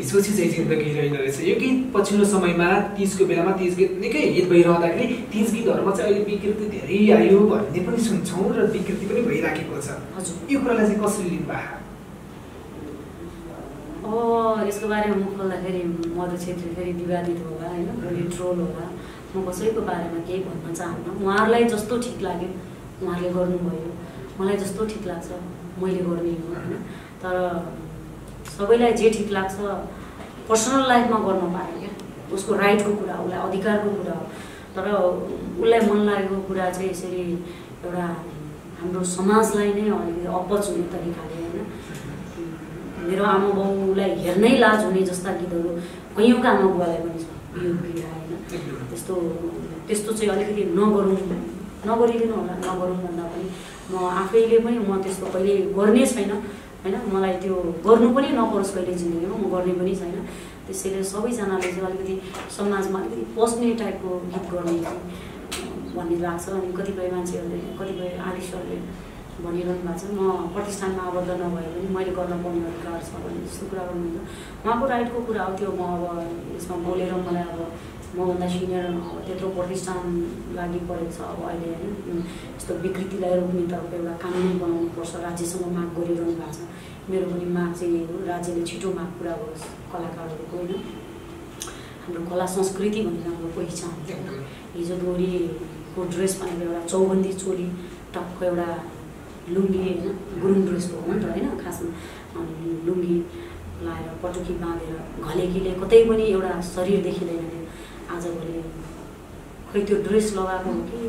सोची 0.05 0.33
चाहिँ 0.33 0.51
जिन्दगी 0.51 0.92
रहेन 0.92 1.14
रहेछ 1.16 1.40
यो 1.42 1.55
गीत 1.61 1.85
पछिल्लो 1.95 2.25
समयमा 2.33 2.71
तिजको 2.97 3.25
बेलामा 3.27 3.53
तिज 3.61 3.77
गीत 3.77 4.01
निकै 4.01 4.25
हिट 4.31 4.49
भइरहँदाखेरि 4.49 5.21
तिज 5.33 5.55
गीतहरूमा 5.55 5.97
चाहिँ 5.97 6.11
अहिले 6.11 6.25
विकृति 6.25 6.73
धेरै 6.75 7.05
आयो 7.18 7.45
भन्ने 7.53 7.87
पनि 7.87 8.09
सुन्छौँ 8.09 8.51
र 8.57 8.66
विकृति 8.73 9.07
पनि 9.07 9.29
भइराखेको 9.31 9.87
छ 9.87 10.03
हजुर 10.18 10.53
यो 10.53 10.61
कुरालाई 10.61 10.87
चाहिँ 10.87 11.05
कसरी 11.05 11.31
लिनुभयो 11.31 11.82
अब 14.12 14.66
यसको 14.68 14.88
बारेमा 14.88 15.16
म 15.16 15.25
खोल्दाखेरि 15.37 15.83
मधु 16.16 16.37
छेत्री 16.44 16.70
फेरि 16.77 16.92
विवादित 16.92 17.38
होला 17.48 17.68
होइन? 17.68 17.87
भोलि 18.01 18.22
ट्रोल 18.37 18.59
होला 18.61 18.87
म 19.33 19.44
कसैको 19.48 19.81
बारेमा 19.88 20.20
केही 20.29 20.40
भन्न 20.44 20.75
चाहन्न। 20.75 21.16
उहाँहरूलाई 21.25 21.64
जस्तो 21.72 21.98
ठिक 22.05 22.20
लाग्यो 22.27 22.48
उहाँहरूले 23.03 23.31
गर्नुभयो। 23.37 23.90
मलाई 24.40 24.57
जस्तो 24.64 24.85
ठिक 24.92 25.07
लाग्छ 25.07 25.29
मैले 25.81 26.03
गर्ने 26.09 26.33
हो 26.40 26.53
होइन? 26.53 26.75
तर 27.22 27.35
सबैलाई 28.57 28.92
जे 29.01 29.11
ठिक 29.16 29.31
लाग्छ 29.33 29.57
पर्सनल 30.48 30.83
लाइफमा 30.88 31.18
गर्न 31.27 31.48
पायो 31.57 31.79
क्या। 31.81 31.92
उसको 32.37 32.55
राइटको 32.62 32.92
कुरा 33.01 33.14
हो 33.16 33.25
उसलाई 33.25 33.40
अधिकारको 33.48 33.90
कुरा 33.96 34.14
हो। 34.18 34.25
तर 34.77 34.85
उसलाई 35.62 35.81
मन 35.88 36.01
लागेको 36.09 36.37
कुरा 36.48 36.70
चाहिँ 36.70 36.90
यसरी 36.90 37.22
एउटा 37.85 38.05
हाम्रो 38.81 39.05
समाजलाई 39.16 39.72
नै 39.72 39.88
अलिकति 39.96 40.27
अपच 40.40 40.68
हुने 40.68 40.87
तरिकाले 40.92 41.37
होइन? 41.40 41.66
मेरो 43.09 43.25
आमा 43.35 43.51
बाउलाई 43.59 44.11
हेर्नै 44.25 44.53
लाज 44.62 44.81
हुने 44.85 45.03
जस्ता 45.11 45.31
गीतहरू 45.41 45.71
कैयौँका 46.17 46.51
आमा 46.51 46.67
बुवालाई 46.75 47.01
पनि 47.05 47.19
छ। 47.23 47.27
यो 47.65 47.71
पीडा 47.83 48.09
होइन। 48.15 48.33
त्यस्तो 48.91 49.15
त्यस्तो 49.87 50.11
चाहिँ 50.19 50.31
अलिकति 50.35 50.62
नगरौँ 50.79 51.17
नगरिदिनु 51.88 52.35
होला 52.38 52.55
नगरौँ 52.67 52.97
भन्दा 53.05 53.25
पनि 53.33 53.47
म 53.93 53.95
आफैले 54.23 54.59
पनि 54.65 54.79
म 54.79 55.03
त्यस्तो 55.03 55.27
कहिले 55.35 55.55
गर्ने 55.77 56.07
छैन 56.15 56.31
होइन। 56.83 56.95
मलाई 57.12 57.35
त्यो 57.43 57.55
गर्नु 57.87 58.09
पनि 58.17 58.29
नपरोस् 58.38 58.75
कहिले 58.75 58.95
जिन्दगीमा 59.03 59.37
म 59.43 59.45
गर्ने 59.55 59.75
पनि 59.81 59.95
छैन। 60.01 60.17
त्यसैले 60.67 61.03
सबैजनाले 61.12 61.69
चाहिँ 61.75 61.87
अलिकति 61.87 62.15
समाजमा 62.57 62.99
अलिकति 63.01 63.25
पस्ने 63.37 63.69
टाइपको 63.81 64.11
गीत 64.33 64.45
गर्ने 64.53 64.77
भन्ने 65.97 66.17
लाग्छ 66.25 66.45
अनि 66.49 66.69
कतिपय 66.79 67.09
मान्छेहरूले 67.15 67.59
कतिपय 67.79 68.09
आर्टिस्टहरूले 68.27 68.79
भनिरहनु 69.44 69.83
भएको 69.87 69.98
छ। 70.00 70.05
म 70.18 70.20
प्रतिष्ठानमा 70.55 71.02
आबद्ध 71.11 71.31
नभए 71.42 71.66
पनि 71.74 71.88
मैले 71.96 72.12
गर्न 72.18 72.33
पाउने 72.42 72.62
अधिकार 72.70 73.00
छ 73.07 73.11
भन्ने 73.22 73.40
जस्तो 73.46 73.64
कुरा 73.70 73.83
गर्नुहुन्छ 73.88 74.18
उहाँको 74.64 74.85
राइटको 74.92 75.18
कुरा 75.28 75.42
हो 75.44 75.52
त्यो 75.59 75.70
म 75.78 75.83
अब 75.94 76.02
यसमा 76.57 76.76
बोलेर 76.87 77.12
मलाई 77.26 77.46
अब 77.52 77.61
मभन्दा 78.12 78.46
सिनियर 78.52 78.85
त्यत्रो 79.26 79.48
प्रतिष्ठान 79.57 80.05
लागि 80.57 80.81
परेको 80.88 81.12
छ 81.16 81.20
अब 81.33 81.40
अहिले 81.48 81.68
होइन। 81.81 82.18
यस्तो 82.57 82.72
विकृतिलाई 82.85 83.35
रोक्नेतर्फ 83.40 83.92
एउटा 83.98 84.14
कानुन 84.22 84.59
बनाउनुपर्छ 84.62 85.12
राज्यसँग 85.26 85.64
माग 85.76 85.88
गरिरहनु 85.96 86.35
भएको 86.40 86.52
छ। 86.52 86.61
मेरो 87.11 87.26
पनि 87.33 87.46
माग 87.57 87.70
चाहिँ 87.78 88.26
राज्यले 88.31 88.62
छिटो 88.68 88.88
माग 88.98 89.11
पुरा 89.18 89.33
गरोस् 89.40 89.64
कलाकारहरूको 89.92 90.57
होइन। 90.57 90.72
हाम्रो 92.02 92.22
कला 92.31 92.46
संस्कृति 92.57 93.00
भनेर 93.07 93.26
हाम्रो 93.26 93.48
पहिचान। 93.57 93.94
हिजो 94.76 94.96
गौरीको 95.05 96.00
ड्रेस 96.12 96.33
भनेको 96.40 96.62
एउटा 96.68 96.83
चौबन्दी 96.92 97.33
चोली 97.42 97.66
टक्क 98.14 98.42
एउटा 98.42 98.68
लुङ्गी 99.55 99.78
होइन 99.78 100.14
गुरुङ 100.42 100.61
ड्रेसको 100.66 100.96
हो 101.02 101.12
नि 101.12 101.20
त 101.22 101.24
होइन 101.33 101.48
खासमा। 101.62 101.90
अनि 102.38 102.55
लुङ्गी 102.87 103.16
लाएर 103.87 104.09
पटुकी 104.22 104.55
बाँधेर 104.62 104.94
घलेकीले 105.26 105.72
कतै 105.83 106.00
पनि 106.09 106.24
एउटा 106.35 106.52
शरीर 106.74 107.02
देखिँदैन 107.02 107.44
थियो। 107.52 107.64
आजभोलि 108.14 108.62
खै 109.72 109.81
त्यो 109.88 109.96
ड्रेस 110.07 110.26
लगाएको 110.38 110.70
हो 110.70 110.81
कि 110.88 111.00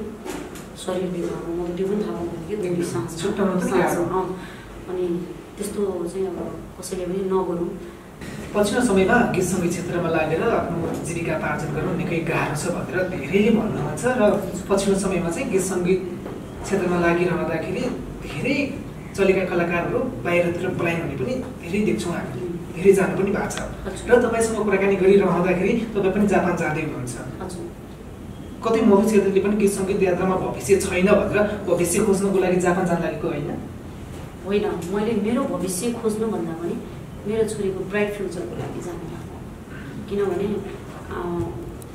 शरीर 0.84 1.10
देखाएको 1.16 1.50
म 1.58 1.62
त्यो 1.78 1.86
पनि 1.88 2.04
थाहा 2.04 2.14
पाउँदैन 2.18 2.76
कि 2.76 2.84
गाह्रो। 3.72 4.04
अँ। 4.04 4.26
अनि 4.90 5.06
त्यस्तो 5.58 5.82
चाहिँ 6.12 6.28
अब 6.28 6.40
कसैले 6.80 7.06
पनि 7.06 7.20
नगरौँ। 7.34 7.70
पछिल्लो 8.54 8.82
समयमा 8.86 9.18
गीत 9.36 9.46
सङ्गीत 9.52 9.72
क्षेत्रमा 9.74 10.10
लागेर 10.16 10.42
आफ्नो 10.44 10.90
जीविकापार्जन 11.06 11.70
गर्नु 11.76 11.94
निकै 12.02 12.20
गाह्रो 12.30 12.56
छ 12.62 12.64
भनेर 12.76 12.98
धेरैले 13.12 13.52
भन्नुहुन्छ 13.58 14.04
र 14.20 14.22
पछिल्लो 14.70 14.98
समयमा 15.04 15.30
चाहिँ 15.36 15.48
गीत 15.54 15.64
सङ्गीत 15.70 16.02
क्षेत्रमा 16.66 16.98
लागिरहँदाखेरि 17.06 17.84
धेरै 18.44 18.64
चलेका 19.18 19.44
कलाकारहरू 19.52 20.00
बाहिरतिर 20.24 20.70
पलायन 20.80 21.00
हुने 21.02 21.16
पनि 21.20 21.34
धेरै 21.64 21.80
देख्छौँ 21.88 22.14
हामी। 22.14 22.42
धेरै 22.76 22.92
जानु 22.98 23.14
पनि 23.20 23.32
भएको 23.36 23.50
छ। 23.56 23.58
र 24.10 24.12
तपाईँसँग 24.24 24.58
कुराकानी 24.68 24.96
गरिरहँदाखेरि 25.02 25.74
तपाईँ 25.94 26.14
पनि 26.16 26.28
जापान 26.34 26.54
जाँदै 26.62 26.82
हुनुहुन्छ। 26.84 27.14
हजुर। 27.42 27.66
कतै 28.64 28.82
मधु 28.90 29.04
छेत्रीले 29.12 29.42
पनि 29.46 29.56
गीत 29.62 29.72
सङ्गीत 29.78 30.02
यात्रामा 30.04 30.36
भविष्य 30.44 30.76
छैन 30.84 31.08
भनेर 31.20 31.40
भविष्य 31.70 31.98
खोज्नको 32.06 32.38
लागि 32.44 32.60
जापान 32.66 32.84
जान 32.90 33.00
लागेको 33.06 33.28
होइन? 33.28 33.50
होइन 34.46 34.66
मैले 34.94 35.12
मेरो 35.26 35.42
भविष्य 35.54 35.92
खोज्नु 36.00 36.28
भन्दा 36.34 36.54
पनि 36.60 36.76
मेरो 37.28 37.44
छोरीको 37.52 37.80
ब्राइट 37.92 38.10
फ्युचरको 38.18 38.56
लागि 38.62 38.82
जानु 38.88 39.04
किनभने 40.10 40.48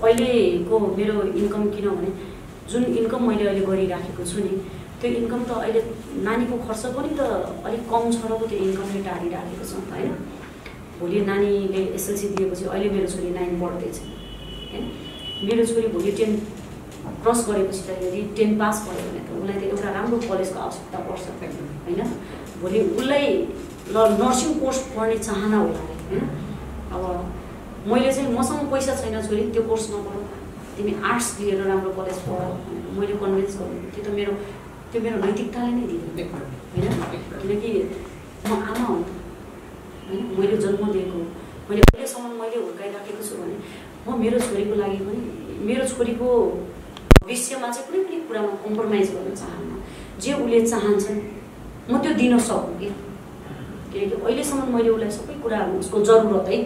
अहिलेको 0.07 0.75
मेरो 0.97 1.15
इन्कम 1.41 1.63
किनभने 1.75 2.11
जुन 2.71 2.83
इन्कम 3.01 3.21
मैले 3.29 3.45
अहिले 3.49 3.63
गरिराखेको 3.69 4.23
छु 4.31 4.39
नि 4.47 4.53
त्यो 5.01 5.11
इन्कम 5.21 5.43
त 5.49 5.51
अहिले 5.63 5.81
नानीको 6.27 6.57
खर्च 6.67 6.83
पनि 6.95 7.11
त 7.19 7.21
अलिक 7.67 7.83
कम 7.91 8.11
छ 8.15 8.31
र 8.31 8.39
त्यो 8.51 8.59
इन्कमले 8.67 9.01
टाढिराखेको 9.09 9.65
छ 9.71 9.75
होइन? 9.91 10.15
भोलि 11.01 11.21
नानीले 11.31 11.83
एसएलसी 11.99 12.29
दिएपछि 12.37 12.65
अहिले 12.65 12.89
मेरो 12.95 13.09
छोरी 13.13 13.31
नाइन 13.39 13.61
पढ्दैछ 13.61 13.97
होइन? 14.73 14.85
मेरो 15.47 15.67
छोरी 15.71 15.89
भोलि 15.95 16.13
टेन 16.21 16.35
क्रस 17.23 17.41
गरेपछि 17.49 17.83
त 17.87 18.03
यदि 18.07 18.23
टेन 18.37 18.59
पास 18.59 18.83
भयो 18.89 19.07
भने 19.07 19.21
त 19.27 19.31
उसलाई 19.39 19.59
त 19.61 19.65
एउटा 19.71 19.89
राम्रो 19.99 20.19
कलेजको 20.29 20.59
आवश्यकता 20.67 20.99
पर्छ 21.07 21.25
होइन? 21.87 22.01
भोलि 22.63 22.81
उसलाई 22.99 23.27
ल 23.95 23.97
नर्सिङ 24.21 24.51
कोर्स 24.61 24.79
पढ्ने 24.95 25.19
चाहना 25.31 25.59
होला 25.65 25.81
होइन? 25.87 26.29
अब 26.95 27.03
मैले 27.91 28.13
चाहिँ 28.13 28.31
मसँग 28.39 28.71
पैसा 28.73 28.95
छैन 29.01 29.21
छोरी 29.27 29.51
त्यो 29.55 29.63
कोर्स 29.71 29.91
नपढ। 29.91 30.15
तिमी 30.77 30.93
आर्ट्स 31.11 31.29
लिएर 31.41 31.61
राम्रो 31.69 31.91
कलेज 31.99 32.19
पढ। 32.27 32.43
मैले 32.99 33.15
कन्भिन्स 33.23 33.55
गर्नु 33.61 33.91
त्यो 33.95 34.03
त 34.05 34.15
मेरो 34.19 34.33
त्यो 34.93 35.01
मेरो 35.03 35.17
नैतिकताले 35.21 35.73
नै 35.73 35.83
एकदम 35.95 36.29
होइन 36.73 36.87
किनकि 37.41 37.73
म 38.45 38.53
आमा 38.53 38.85
हो 38.85 38.95
होइन 40.05 40.23
मैले 40.39 40.57
जन्म 40.59 40.93
दिएको 40.93 41.19
मैले 41.69 41.83
अहिलेसम्म 41.83 42.31
मैले 42.39 42.57
हुर्काइराखेको 42.59 43.27
छु 43.27 43.37
भने 43.41 43.57
म 44.07 44.17
मेरो 44.23 44.39
छोरीको 44.47 44.75
लागि 44.77 44.97
पनि 45.01 45.59
मेरो 45.69 45.89
छोरीको 45.89 46.31
भविष्यमा 47.19 47.71
चाहिँ 47.71 47.87
कुनै 47.89 48.03
पनि 48.05 48.21
कुरामा 48.29 48.55
कम्प्रोमाइज 48.65 49.13
गर्न 49.15 49.35
चाहन्न 49.35 49.83
जे 50.21 50.33
उसले 50.39 50.65
चाहन्छन् 50.67 51.21
म 51.91 52.03
त्यो 52.03 52.15
दिन 52.15 52.39
सकौँ 52.41 52.75
कि 52.81 52.91
किनकि 53.93 54.17
अहिलेसम्म 54.17 54.75
मैले 54.75 54.97
उसलाई 54.97 55.11
सबै 55.13 55.41
कुराहरू 55.43 55.79
उसको 55.79 56.05
जरुरत 56.09 56.53
है 56.53 56.65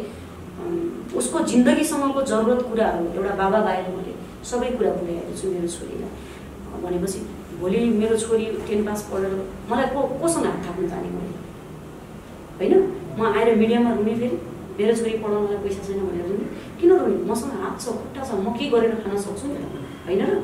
उसको 1.19 1.47
जिन्दगीसम्मको 1.51 2.29
जरुरत 2.31 2.67
कुराहरू 2.71 3.13
एउटा 3.13 3.35
बाबा 3.37 3.67
बाहिर 3.69 3.95
मैले 3.95 4.19
सबै 4.47 4.75
कुरा 4.79 4.99
पुर्याएको 4.99 5.41
छु 5.41 5.55
मेरो 5.55 5.77
छोरीलाई 5.77 6.83
भनेपछि 6.83 7.29
भोलि 7.63 7.81
मेरो 7.99 8.17
छोरी 8.19 8.45
टेन 8.67 8.81
पास 8.87 9.03
पढेर 9.11 9.35
मलाई 9.71 9.87
को 9.95 10.01
कोसँग 10.21 10.47
हात 10.47 10.59
थाप्नु 10.67 10.89
जाने 10.89 11.09
मैले? 11.17 11.35
होइन? 12.59 12.73
म 13.19 13.21
आएर 13.39 13.55
मिडियामा 13.57 13.91
रुने 13.95 14.15
फेरि। 14.21 14.39
मेरो 14.79 14.95
छोरी 14.99 15.13
पढाउनलाई 15.23 15.59
पैसा 15.65 15.81
छैन 15.87 16.01
भनेर 16.07 16.27
रुने 16.27 16.47
किन 16.81 16.91
रुने 16.93 17.17
मसँग 17.31 17.53
हात 17.63 17.75
छ 17.81 17.95
खुट्टा 18.01 18.23
छ 18.25 18.41
म 18.43 18.57
के 18.59 18.67
गरेर 18.75 18.95
खान 19.05 19.17
सक्छु? 19.27 19.47
नि 19.47 19.59
होइन? 20.07 20.23
र 20.27 20.43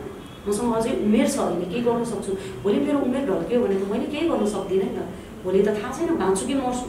मसँग 0.49 0.75
अझै 0.79 0.93
उमेर 1.07 1.27
छ 1.29 1.39
अहिले 1.39 1.67
के 1.73 1.81
गर्न 1.87 2.05
सक्छु? 2.13 2.33
भोलि 2.63 2.79
मेरो 2.87 2.99
उमेर 3.09 3.23
ढल्क्यो 3.31 3.61
भने 3.65 3.77
त 3.81 3.91
मैले 3.91 4.07
केही 4.13 4.29
गर्न 4.29 4.47
सक्दिनँ 4.55 4.85
नि 4.85 4.95
त। 4.97 5.11
भोलि 5.45 5.63
त 5.67 5.75
थाहा 5.79 5.91
छैन 5.99 6.17
बाँच्छु 6.23 6.47
कि 6.47 6.55
मर्छु। 6.55 6.87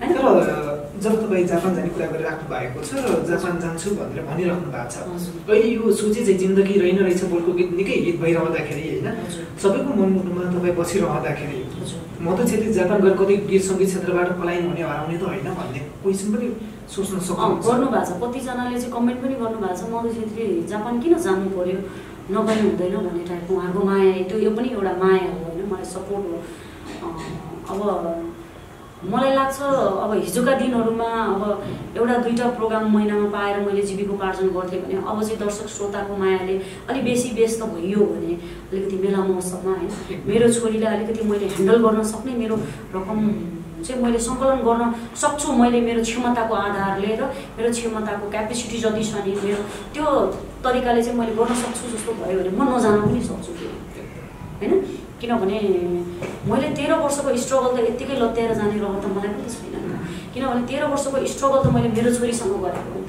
होइन? 0.00 0.73
जब 1.02 1.14
तपाईँ 1.22 1.44
जापान 1.50 1.74
जाने 1.74 1.88
कुरा 1.94 2.06
गरिराख्नु 2.14 2.46
भएको 2.52 2.78
छ 2.86 2.90
र 3.04 3.06
जापान 3.30 3.54
जान्छु 3.62 3.88
भनेर 3.98 4.22
भनिराख्नु 4.30 4.68
भएको 4.74 4.90
छ। 4.94 4.96
अहिले 5.50 5.68
यो 5.74 5.92
सोचे 6.00 6.20
चाहिँ 6.24 6.38
जिन्दगी 6.42 6.74
रहेन 6.82 6.98
रहेछ 7.04 7.22
बोलको 7.32 7.52
गीत 7.58 7.70
निकै 7.78 7.96
हिट 8.06 8.16
भइरहँदाखेरि 8.22 8.84
होइन। 8.88 9.06
सबैको 9.62 9.90
मनमुटुमा 10.00 10.42
तपाईँ 10.54 10.74
बसिरहँदाखेरि 10.78 11.58
हजुर। 11.82 12.00
मधु 12.26 12.42
छेत्री 12.50 12.72
जापान 12.78 12.98
गएर 13.04 13.14
कतै 13.20 13.36
गीत 13.50 13.62
सङ्गीत 13.68 13.88
क्षेत्रबाट 13.90 14.28
पलायन 14.40 14.62
हुने 14.70 14.82
हराउने 14.88 15.16
त 15.18 15.22
होइन 15.28 15.48
भन्ने 15.60 15.80
क्वेसन 16.02 16.28
पनि 16.34 16.48
सोच्न 16.94 17.14
अँ, 17.18 17.24
सक्नुहुन्छ 17.28 17.66
गर्नुभएको 17.68 18.04
छ 18.08 18.12
कतिजनाले 18.22 18.76
चाहिँ 18.80 18.92
कमेन्ट 18.96 19.18
पनि 19.24 19.34
गर्नुभएको 19.42 19.76
छ 19.80 19.82
मधु 19.92 20.08
छेत्री 20.16 20.44
जापान 20.72 20.94
किन 21.02 21.12
जानु 21.26 21.48
पर्यो 21.58 21.78
नगर्नु 22.34 22.68
हुँदैन 22.70 22.94
भन्ने 23.06 23.24
टाइपको 23.30 23.52
उहाँको 23.58 23.80
माया 23.88 24.12
त्यो 24.30 24.36
यो 24.46 24.50
पनि 24.56 24.68
एउटा 24.78 24.92
माया 25.02 25.26
हो 25.32 25.38
होइन 25.44 25.60
मलाई 25.72 25.86
सपोर्ट 25.94 26.24
हो 26.30 26.38
अब 27.72 27.80
मलाई 29.10 29.32
लाग्छ 29.34 29.58
अब 30.04 30.12
हिजोका 30.16 30.54
दिनहरूमा 30.58 31.08
अब 31.24 31.42
एउटा 31.96 32.16
दुईवटा 32.18 32.48
प्रोग्राम 32.58 32.84
महिनामा 32.92 33.28
पाएर 33.30 33.58
मैले 33.66 33.82
जीविकोपार्जन 33.82 34.48
गर्थेँ 34.56 34.80
भने 34.82 34.94
अब 35.02 35.22
चाहिँ 35.22 35.38
दर्शक 35.38 35.68
श्रोताको 35.70 36.16
मायाले 36.16 36.54
अलिक 36.88 37.04
बेसी 37.04 37.30
व्यस्त 37.34 37.62
भइयो 37.74 38.06
भने 38.12 38.32
अलिकति 38.70 38.96
मेला 39.02 39.24
महोत्सवमा 39.24 39.74
होइन 39.74 40.22
मेरो 40.26 40.52
छोरीलाई 40.54 40.96
अलिकति 40.96 41.28
मैले 41.28 41.46
ह्यान्डल 41.48 41.84
गर्न 41.84 42.02
सक्ने 42.12 42.32
मेरो 42.38 42.56
रकम 42.96 43.20
चाहिँ 43.84 44.02
मैले 44.02 44.18
सङ्कलन 44.26 44.60
गर्न 44.64 44.92
सक्छु 45.22 45.52
मैले 45.54 45.80
मेरो 45.82 46.02
क्षमताको 46.02 46.54
आधारले 46.56 47.14
र 47.16 47.30
मेरो 47.56 47.70
क्षमताको 47.70 48.30
क्यापेसिटी 48.30 48.78
जति 48.84 49.04
छ 49.04 49.24
नि 49.26 49.36
मेरो 49.44 49.62
त्यो 49.94 50.04
तरिकाले 50.64 51.02
चाहिँ 51.02 51.18
मैले 51.18 51.34
गर्न 51.40 51.54
सक्छु 51.62 51.96
जस्तो 51.96 52.12
भयो 52.20 52.38
भने 52.40 52.56
म 52.58 52.74
नजान 52.74 53.00
पनि 53.02 53.20
सक्छु 53.30 53.52
होइन? 54.60 55.03
किनभने 55.20 55.58
मैले 56.50 56.68
तेह्र 56.78 56.94
वर्षको 57.02 57.36
स्ट्रगल 57.44 57.70
त 57.76 57.78
यत्तिकै 57.88 58.16
लत्याएर 58.22 58.52
जाने 58.54 58.76
रहर 58.78 59.00
त 59.02 59.06
मलाई 59.16 59.32
पनि 59.34 59.48
छैन। 59.54 59.74
किनभने 60.34 60.62
तेह्र 60.70 60.84
वर्षको 60.92 61.26
स्ट्रगल 61.34 61.60
त 61.64 61.66
मैले 61.74 61.88
मेरो 61.96 62.10
छोरीसँग 62.18 62.54
गरेको 62.64 62.90
हो। 62.94 63.02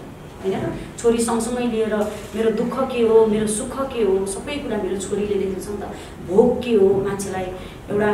होइन 0.45 0.65
छोरी 0.99 1.19
सँगसँगै 1.27 1.67
लिएर 1.73 1.93
मेरो 2.35 2.49
दुःख 2.61 2.75
के 2.91 3.01
हो 3.09 3.25
मेरो 3.33 3.47
सुख 3.57 3.75
के 3.93 4.03
हो 4.05 4.13
सबै 4.33 4.55
कुरा 4.63 4.77
मेरो 4.85 4.97
छोरीले 5.05 5.35
देखेको 5.41 5.61
छ 5.65 5.67
नि 5.73 5.77
त। 5.81 5.83
भोग 6.29 6.49
के 6.63 6.73
हो 6.79 6.87
मान्छेलाई 7.07 7.47
एउटा 7.89 8.11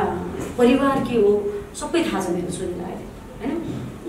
परिवार 0.58 1.04
के 1.08 1.16
हो 1.22 1.32
सबै 1.76 2.04
थाहा 2.08 2.20
छ 2.24 2.36
मेरो 2.38 2.52
छोरीलाई 2.58 2.92
अहिले। 2.92 3.08
होइन? 3.42 3.54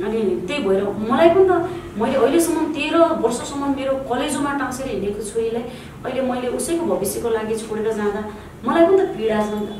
अनि 0.07 0.21
त्यही 0.47 0.62
भएर 0.64 0.83
मलाई 1.11 1.29
पनि 1.35 1.47
त 1.51 1.53
मैले 1.99 2.16
अहिलेसम्म 2.23 2.59
तेह्र 2.77 2.97
वर्षसम्म 3.25 3.75
मेरो 3.77 3.92
कलेजोमा 4.11 4.53
टाँसेर 4.61 4.87
हिँडेको 4.88 5.23
छोरीलाई 5.31 5.64
अहिले 6.04 6.22
मैले 6.30 6.48
उसैको 6.58 6.84
भविष्यको 6.92 7.28
लागि 7.28 7.54
छोडेर 7.62 7.92
जाँदा 7.94 8.22
मलाई 8.66 8.86
पनि 8.86 9.02
त 9.02 9.16
पीडा 9.16 9.38
छ 9.42 9.50
नि 9.54 9.66
त। 9.66 9.70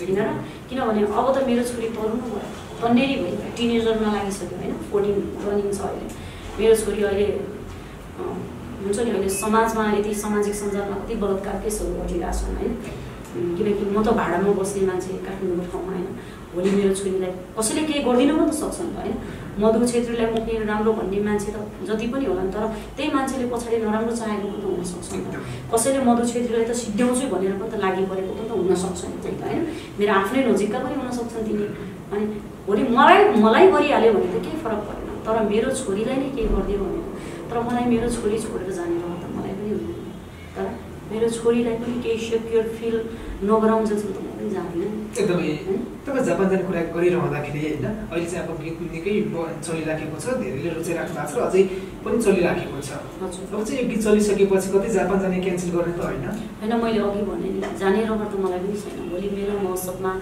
होइन 0.00 0.18
र? 0.18 0.28
किनभने 0.68 1.02
अब 1.18 1.26
त 1.34 1.36
मेरो 1.48 1.62
छोरी 1.70 1.88
पढ्नु 1.96 2.16
भयो। 2.22 2.40
तन्नेरी 2.80 3.14
भयो। 3.22 3.36
टिनेजरमा 3.56 4.08
लागिसक्यो 4.14 4.56
होइन? 4.60 4.72
फोर्टिन 4.90 5.16
रनिङ 5.44 5.68
छ 5.72 5.80
अहिले। 5.88 6.06
मेरो 6.58 6.74
छोरी 6.82 7.02
अहिले 7.02 7.26
हुन्छ 8.16 8.98
नि 8.98 9.10
अहिले 9.10 9.28
समाजमा 9.42 9.84
यति 9.92 10.14
सामाजिक 10.14 10.54
सञ्जालमा 10.54 10.96
कति 11.02 11.14
बलात्कार 11.22 11.56
केसहरू 11.64 11.92
घटिरहेको 12.02 12.38
छन् 12.38 12.56
होइन? 12.60 12.72
किनकि 13.56 13.84
म 13.94 13.98
त 14.02 14.08
भाडामा 14.20 14.52
बस्ने 14.60 14.82
मान्छे 14.88 15.10
काठमाडौँको 15.26 15.70
ठाउँमा 15.72 15.92
होइन। 15.92 16.08
भोलि 16.54 16.70
मेरो 16.76 16.92
छोरीलाई 16.98 17.32
कसैले 17.56 17.82
केही 17.88 18.00
गरिदिनु 18.06 18.34
पनि 18.38 18.50
त 18.50 18.54
सक्छ 18.60 18.78
नि 18.80 18.90
त 18.92 18.98
होइन? 19.00 19.14
मधु 19.60 19.86
छेत्रीलाई 19.92 20.28
मुक्ने 20.32 20.52
राम्रो 20.70 20.92
भन्ने 20.98 21.18
मान्छे 21.26 21.50
त 21.52 21.56
जति 21.88 22.06
पनि 22.12 22.24
होला 22.30 22.42
नि 22.46 22.52
तर 22.54 22.64
त्यही 22.96 23.08
मान्छेले 23.16 23.46
पछाडि 23.52 23.76
नराम्रो 23.84 24.14
चाहेको 24.20 24.46
पनि 24.48 24.60
त 24.60 24.64
हुनसक्छ 24.72 25.08
नि 25.12 25.20
त। 25.32 25.34
कसैले 25.72 26.00
मधु 26.08 26.22
छेत्रीलाई 26.32 26.64
त 26.64 26.72
सिद्ध्याउँछु 26.82 27.24
भनेर 27.32 27.54
पनि 27.60 27.70
त 27.72 27.74
लागि 27.84 28.02
परेको 28.10 28.32
पनि 28.36 28.48
त 28.48 28.52
हुनसक्छ 28.60 29.00
नि 29.10 29.16
त्यही 29.24 29.36
त 29.40 29.42
होइन? 29.48 29.62
मेरो 29.98 30.12
आफ्नै 30.20 30.40
नजिकका 30.48 30.78
पनि 30.84 30.94
हुनसक्छन् 31.00 31.46
तिनी। 31.48 31.66
अनि 32.12 32.24
भोलि 32.66 32.82
मलाई 32.96 33.18
मलाई 33.44 33.64
गरिहाल्यो 33.74 34.12
भने 34.16 34.28
त 34.34 34.36
केही 34.44 34.58
फरक 34.64 34.80
परेन। 34.88 35.04
तर 35.26 35.36
मेरो 35.52 35.68
छोरीलाई 35.80 36.16
नै 36.22 36.28
केही 36.36 36.48
गरिदियो 36.54 36.78
भने 36.84 37.00
तर 37.50 37.56
मलाई 37.68 37.84
मेरो 37.92 38.08
छोरी 38.16 38.36
छोडेर 38.44 38.70
जाने 38.78 38.96
रहर 39.02 39.18
त 39.22 39.26
मलाई 39.36 39.52
पनि 39.58 39.70
हुँदैन 39.76 40.00
तर 40.56 40.66
मेरो 41.10 41.28
छोरीलाई 41.38 41.76
पनि 41.82 41.96
केही 42.04 42.18
सेक्योर 42.28 42.64
फिल 42.76 42.94
नगराउँछ 43.48 43.90
त 43.90 44.02
म 44.06 44.26
पनि 44.36 44.48
जाँदिनँ 44.54 44.90
एकदमै। 45.16 45.52
तपाईँ 46.06 46.24
जापान 46.28 46.46
जाने 46.50 46.64
कुरा 46.68 46.80
गरिरहँदाखेरि 46.96 47.60
होइन 47.66 47.84
अहिले 47.86 48.26
चाहिँ 48.30 48.46
अब 48.46 48.58
गीत 48.62 48.78
निकै 48.94 49.14
चलिराखेको 49.66 50.16
छ 50.22 50.26
धेरैले 50.40 50.70
रुचाइराख्नु 50.78 51.14
भएको 51.16 51.30
छ 51.30 51.36
र 51.36 51.42
अझै 51.46 51.62
पनि 52.04 52.16
चलिराखेको 52.26 52.78
छ। 52.86 52.90
अब 53.54 53.60
चाहिँ 53.66 53.78
यो 53.80 53.84
गीत 53.90 54.00
चलिसकेपछि 54.06 54.68
कतै 54.74 54.90
जापान 54.98 55.18
जाने 55.22 55.38
क्यान्सल 55.46 55.70
गर्ने 55.76 55.94
त 55.98 56.00
होइन। 56.06 56.26
होइन 56.60 56.72
मैले 56.82 57.00
अघि 57.06 57.22
भने 57.30 57.48
नि 57.54 57.60
जाने 57.80 58.00
रहर 58.06 58.26
त 58.32 58.34
मलाई 58.44 58.60
पनि 58.64 58.76
छैन। 58.82 58.98
भोलि 59.10 59.28
मेला 59.36 59.54
महोत्सवमा 59.62 60.12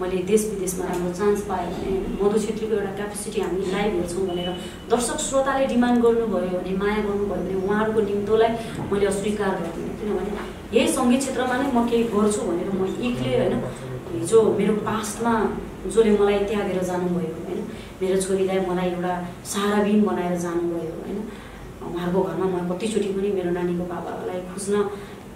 मैले 0.00 0.22
देश 0.30 0.42
विदेशमा 0.50 0.84
राम्रो 0.88 1.12
चान्स 1.18 1.40
पाएँ 1.48 1.66
भने 1.72 1.92
मधु 2.20 2.38
छेत्रीको 2.44 2.74
एउटा 2.76 2.92
क्यापेसिटी 3.00 3.40
हामी 3.40 3.66
लाइभ 3.72 3.92
हेर्छौँ 3.96 4.26
भनेर 4.28 4.48
दर्शक 4.90 5.18
श्रोताले 5.26 5.66
डिमान्ड 5.72 6.02
गर्नुभयो 6.04 6.58
भने 6.58 6.76
माया 6.82 7.00
गर्नुभयो 7.08 7.28
भने 7.34 7.54
उहाँहरूको 7.64 8.00
निम्तोलाई 8.08 8.50
मैले 8.92 9.06
अस्वीकार 9.12 9.52
गर्दिनँ 9.60 9.94
किनभने 10.00 10.78
यही 10.78 10.88
सङ्गीत 10.96 11.20
क्षेत्रमा 11.20 11.56
नै 11.62 11.68
म 11.76 11.86
केही 11.90 12.04
गर्छु 12.14 12.40
भनेर 12.48 12.70
म 12.72 12.88
इक्ले 13.08 13.36
होइन 13.36 13.54
हिजो 14.16 14.42
मेरो 14.58 14.74
पास्टमा 14.88 15.34
जसले 15.86 16.10
मलाई 16.18 16.38
त्यागेर 16.50 16.82
जानुभयो 16.90 17.36
होइन 17.44 17.60
मेरो 18.00 18.20
छोरीलाई 18.24 18.60
मलाई 18.72 18.90
एउटा 18.96 19.14
सहाराबिन 19.52 20.04
बनाएर 20.08 20.36
जानुभयो 20.44 20.92
होइन 21.04 21.18
उहाँहरूको 21.86 22.20
घरमा 22.28 22.46
म 22.56 22.68
कतिचोटि 22.72 23.08
पनि 23.16 23.28
मेरो 23.38 23.50
नानीको 23.60 23.84
बाबालाई 23.92 24.40
खोज्न 24.50 24.74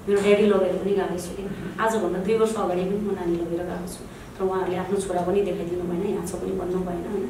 मेरो 0.08 0.18
ड्याडी 0.26 0.46
लगेर 0.52 0.76
पनि 0.82 0.92
गएको 0.98 1.16
छु 1.24 1.32
कि 1.36 1.44
आजभन्दा 1.84 2.18
दुई 2.26 2.34
वर्ष 2.42 2.54
अगाडि 2.64 2.84
पनि 2.90 3.00
म 3.06 3.14
नानी 3.18 3.34
लगेर 3.42 3.62
गएको 3.70 3.88
छु। 3.94 4.02
तर 4.36 4.44
उहाँहरूले 4.44 4.76
आफ्नो 4.84 4.96
छोरा 5.04 5.22
पनि 5.28 5.40
देखाइदिनु 5.48 5.84
भएन 5.90 6.04
यहाँ 6.14 6.26
छ 6.26 6.32
पनि 6.40 6.52
भन्नु 6.60 6.78
भएन 6.88 7.04
होइन? 7.12 7.26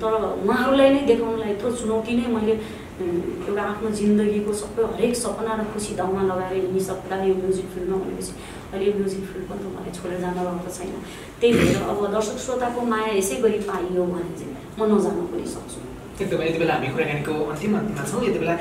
तर 0.00 0.12
उहाँहरूलाई 0.46 0.90
नै 0.94 1.00
देखाउनलाई 1.10 1.50
यत्रो 1.52 1.70
चुनौती 1.78 2.12
नै 2.18 2.26
मैले 2.34 2.54
एउटा 2.96 3.62
आफ्नो 3.62 3.88
जिन्दगीको 4.00 4.52
सबै 4.60 4.82
हरेक 4.92 5.12
सपना 5.22 5.52
र 5.58 5.64
खुसी 5.72 5.94
दाउमा 6.00 6.22
लगाएर 6.30 6.54
हिँडिसक्दा 6.66 7.16
यो 7.28 7.34
म्युजिक 7.40 7.66
फिल्डमा 7.74 7.96
भनेपछि 8.04 8.32
अहिले 8.72 8.92
म्युजिक 9.00 9.22
फिल्ड 9.30 9.44
पनि 9.50 9.60
त 9.62 9.66
मलाई 9.74 9.92
छोडेर 9.98 10.20
जान 10.22 10.34
रहेको 10.38 10.70
छैन। 10.76 10.94
त्यही 11.40 11.52
भएर 11.58 11.76
अब 11.90 12.00
दर्शक 12.14 12.38
श्रोताको 12.44 12.80
माया 12.92 13.10
यसै 13.18 13.36
गरी 13.44 13.58
पाइयो 13.70 14.06
भने 14.12 14.32
चाहिँ 14.38 14.54
म 14.78 14.80
नजान 14.92 15.18
पनि 15.32 15.44
सक्छु। 15.56 15.78
एकदमै 16.22 16.46
यति 16.48 16.58
बेला 16.62 16.74
हामी 16.74 16.88
कुराकानीको 16.94 17.34
अन्तिम 17.52 17.72
अन्तिममा 17.78 18.04
छौँ। 18.10 18.22
यति 18.28 18.38
बेला 18.42 18.54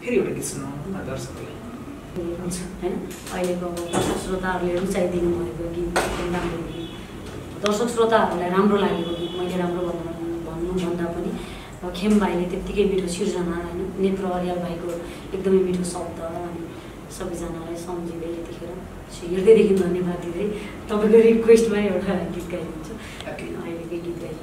फेरि 0.00 0.16
एउटा 0.16 0.32
गीत 0.38 0.46
सुनौँ 0.50 1.04
दर्शकलाई 1.10 1.54
होइन? 2.80 2.94
अहिलेको 3.34 3.66
दर्शक 3.76 4.16
श्रोताहरूले 4.24 4.72
रुचाइदिनु 4.80 5.30
भएको 5.36 5.64
गीत 5.76 5.98
एकदम 6.06 6.32
राम्रो 6.36 6.75
दर्शक 7.64 7.88
श्रोताहरूलाई 7.94 8.50
राम्रो 8.50 8.76
लागेको 8.84 9.12
गीत 9.20 9.32
मैले 9.38 9.56
राम्रो 9.62 9.82
भन्नु 9.88 10.26
भन्नुभन्दा 10.46 11.06
पनि 11.14 11.30
खेम 11.98 12.12
भाइले 12.20 12.44
त्यत्तिकै 12.52 12.84
मिठो 12.90 13.08
सिर्जना 13.14 13.56
होइन 13.60 13.80
नेत्र 14.04 14.24
अर्याल 14.38 14.58
भाइको 14.64 14.88
एकदमै 15.36 15.60
मिठो 15.68 15.84
शब्द 15.92 16.18
अनि 16.28 16.62
सबैजनालाई 17.16 17.76
सम्झिँदै 17.86 18.30
यतिखेर 18.34 18.70
हृदयदेखि 19.32 19.74
धन्यवाद 19.82 20.18
दिँदै 20.24 20.46
तपाईँको 20.90 21.18
रिक्वेस्टमा 21.28 21.78
एउटा 21.90 22.14
गीत 22.34 22.46
गाइदिन्छु। 22.52 22.92
अहिलेकै 23.62 23.98
गीत 24.04 24.16
गाइ 24.22 24.34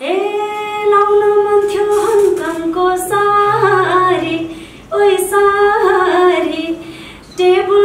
हे 0.00 0.12
लाउन 0.92 1.22
मन 1.46 1.60
हङकङको 1.74 2.86
सारी 3.10 4.36
ओइ 5.00 5.12
सारी 5.34 6.64
टेबलमा 7.38 7.79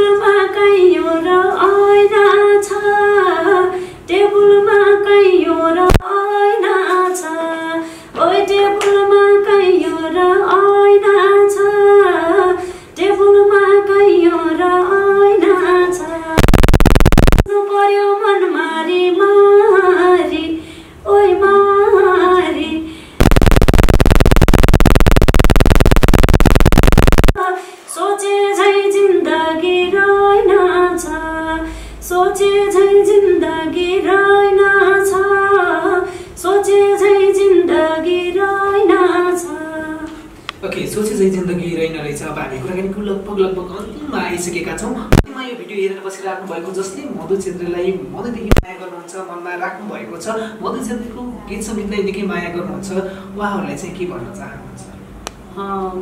ओके 40.65 40.81
सोचे 40.89 41.13
चाहिँ 41.17 41.31
जिन्दगी 41.31 41.69
रहेन 41.75 41.95
रहेछ 42.01 42.21
अब 42.25 42.37
हामी 42.39 42.57
कुराकानीको 42.61 43.01
लगभग 43.01 43.37
लगभग 43.39 43.69
अन्तिममा 43.79 44.19
आइसकेका 44.19 44.73
छौँ। 44.81 44.93
अन्तिममा 44.97 45.41
यो 45.45 45.55
भिडियो 45.61 45.77
हेरेर 45.81 45.99
बसिराख्नु 46.05 46.45
भएको 46.51 46.71
जसले 46.77 47.01
मधु 47.17 47.35
छेत्रीलाई 47.43 47.91
मधुदेखि 48.13 48.49
माया 48.63 48.75
गर्नुहुन्छ 48.81 49.13
मनमा 49.29 49.51
राख्नु 49.63 49.85
भएको 49.93 50.15
छ। 50.25 50.27
मधु 50.63 50.79
छेत्रीको 50.87 51.21
गीत 51.49 51.61
सङ्गीतलाई 51.67 52.01
निकै 52.09 52.23
माया 52.31 52.49
गर्नुहुन्छ। 52.55 52.89
उहाँहरूलाई 53.37 53.77
चाहिँ 53.81 53.93
के 53.97 54.05
भन्न 54.11 54.27
चाहनुहुन्छ? 54.39 54.83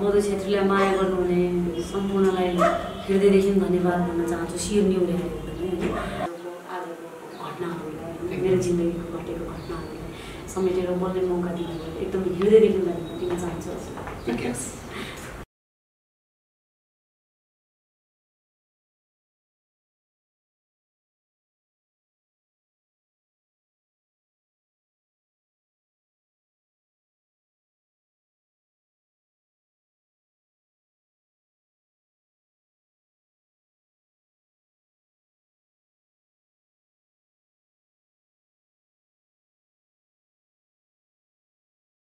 मधु 0.03 0.19
छेत्रीलाई 0.27 0.65
माया 0.71 0.91
गर्नुहुने 0.99 1.39
सम्पूर्णलाई 1.91 2.49
हृदयदेखि 3.07 3.51
धन्यवाद 3.63 3.99
भन्न 4.07 4.21
चाहन्छु। 4.31 4.57
शिर 4.65 4.83
न्युले 4.91 5.17
घटनाहरूलाई 7.43 8.37
मेरो 8.43 8.57
जिन्दगीको 8.65 9.05
घटेको 9.17 9.43
घटनाहरूलाई 9.53 10.07
समेटेर 10.53 10.87
बोल्ने 11.03 11.21
मौका 11.31 11.51
दिनुभयो। 11.57 11.89
एकदम 12.03 12.21
हृदयदेखि 12.39 12.79
धन्यवाद 12.79 13.19
दिन 13.19 13.31
चाहन्छु। 13.43 13.92
I 14.25 14.31
guess. 14.31 14.82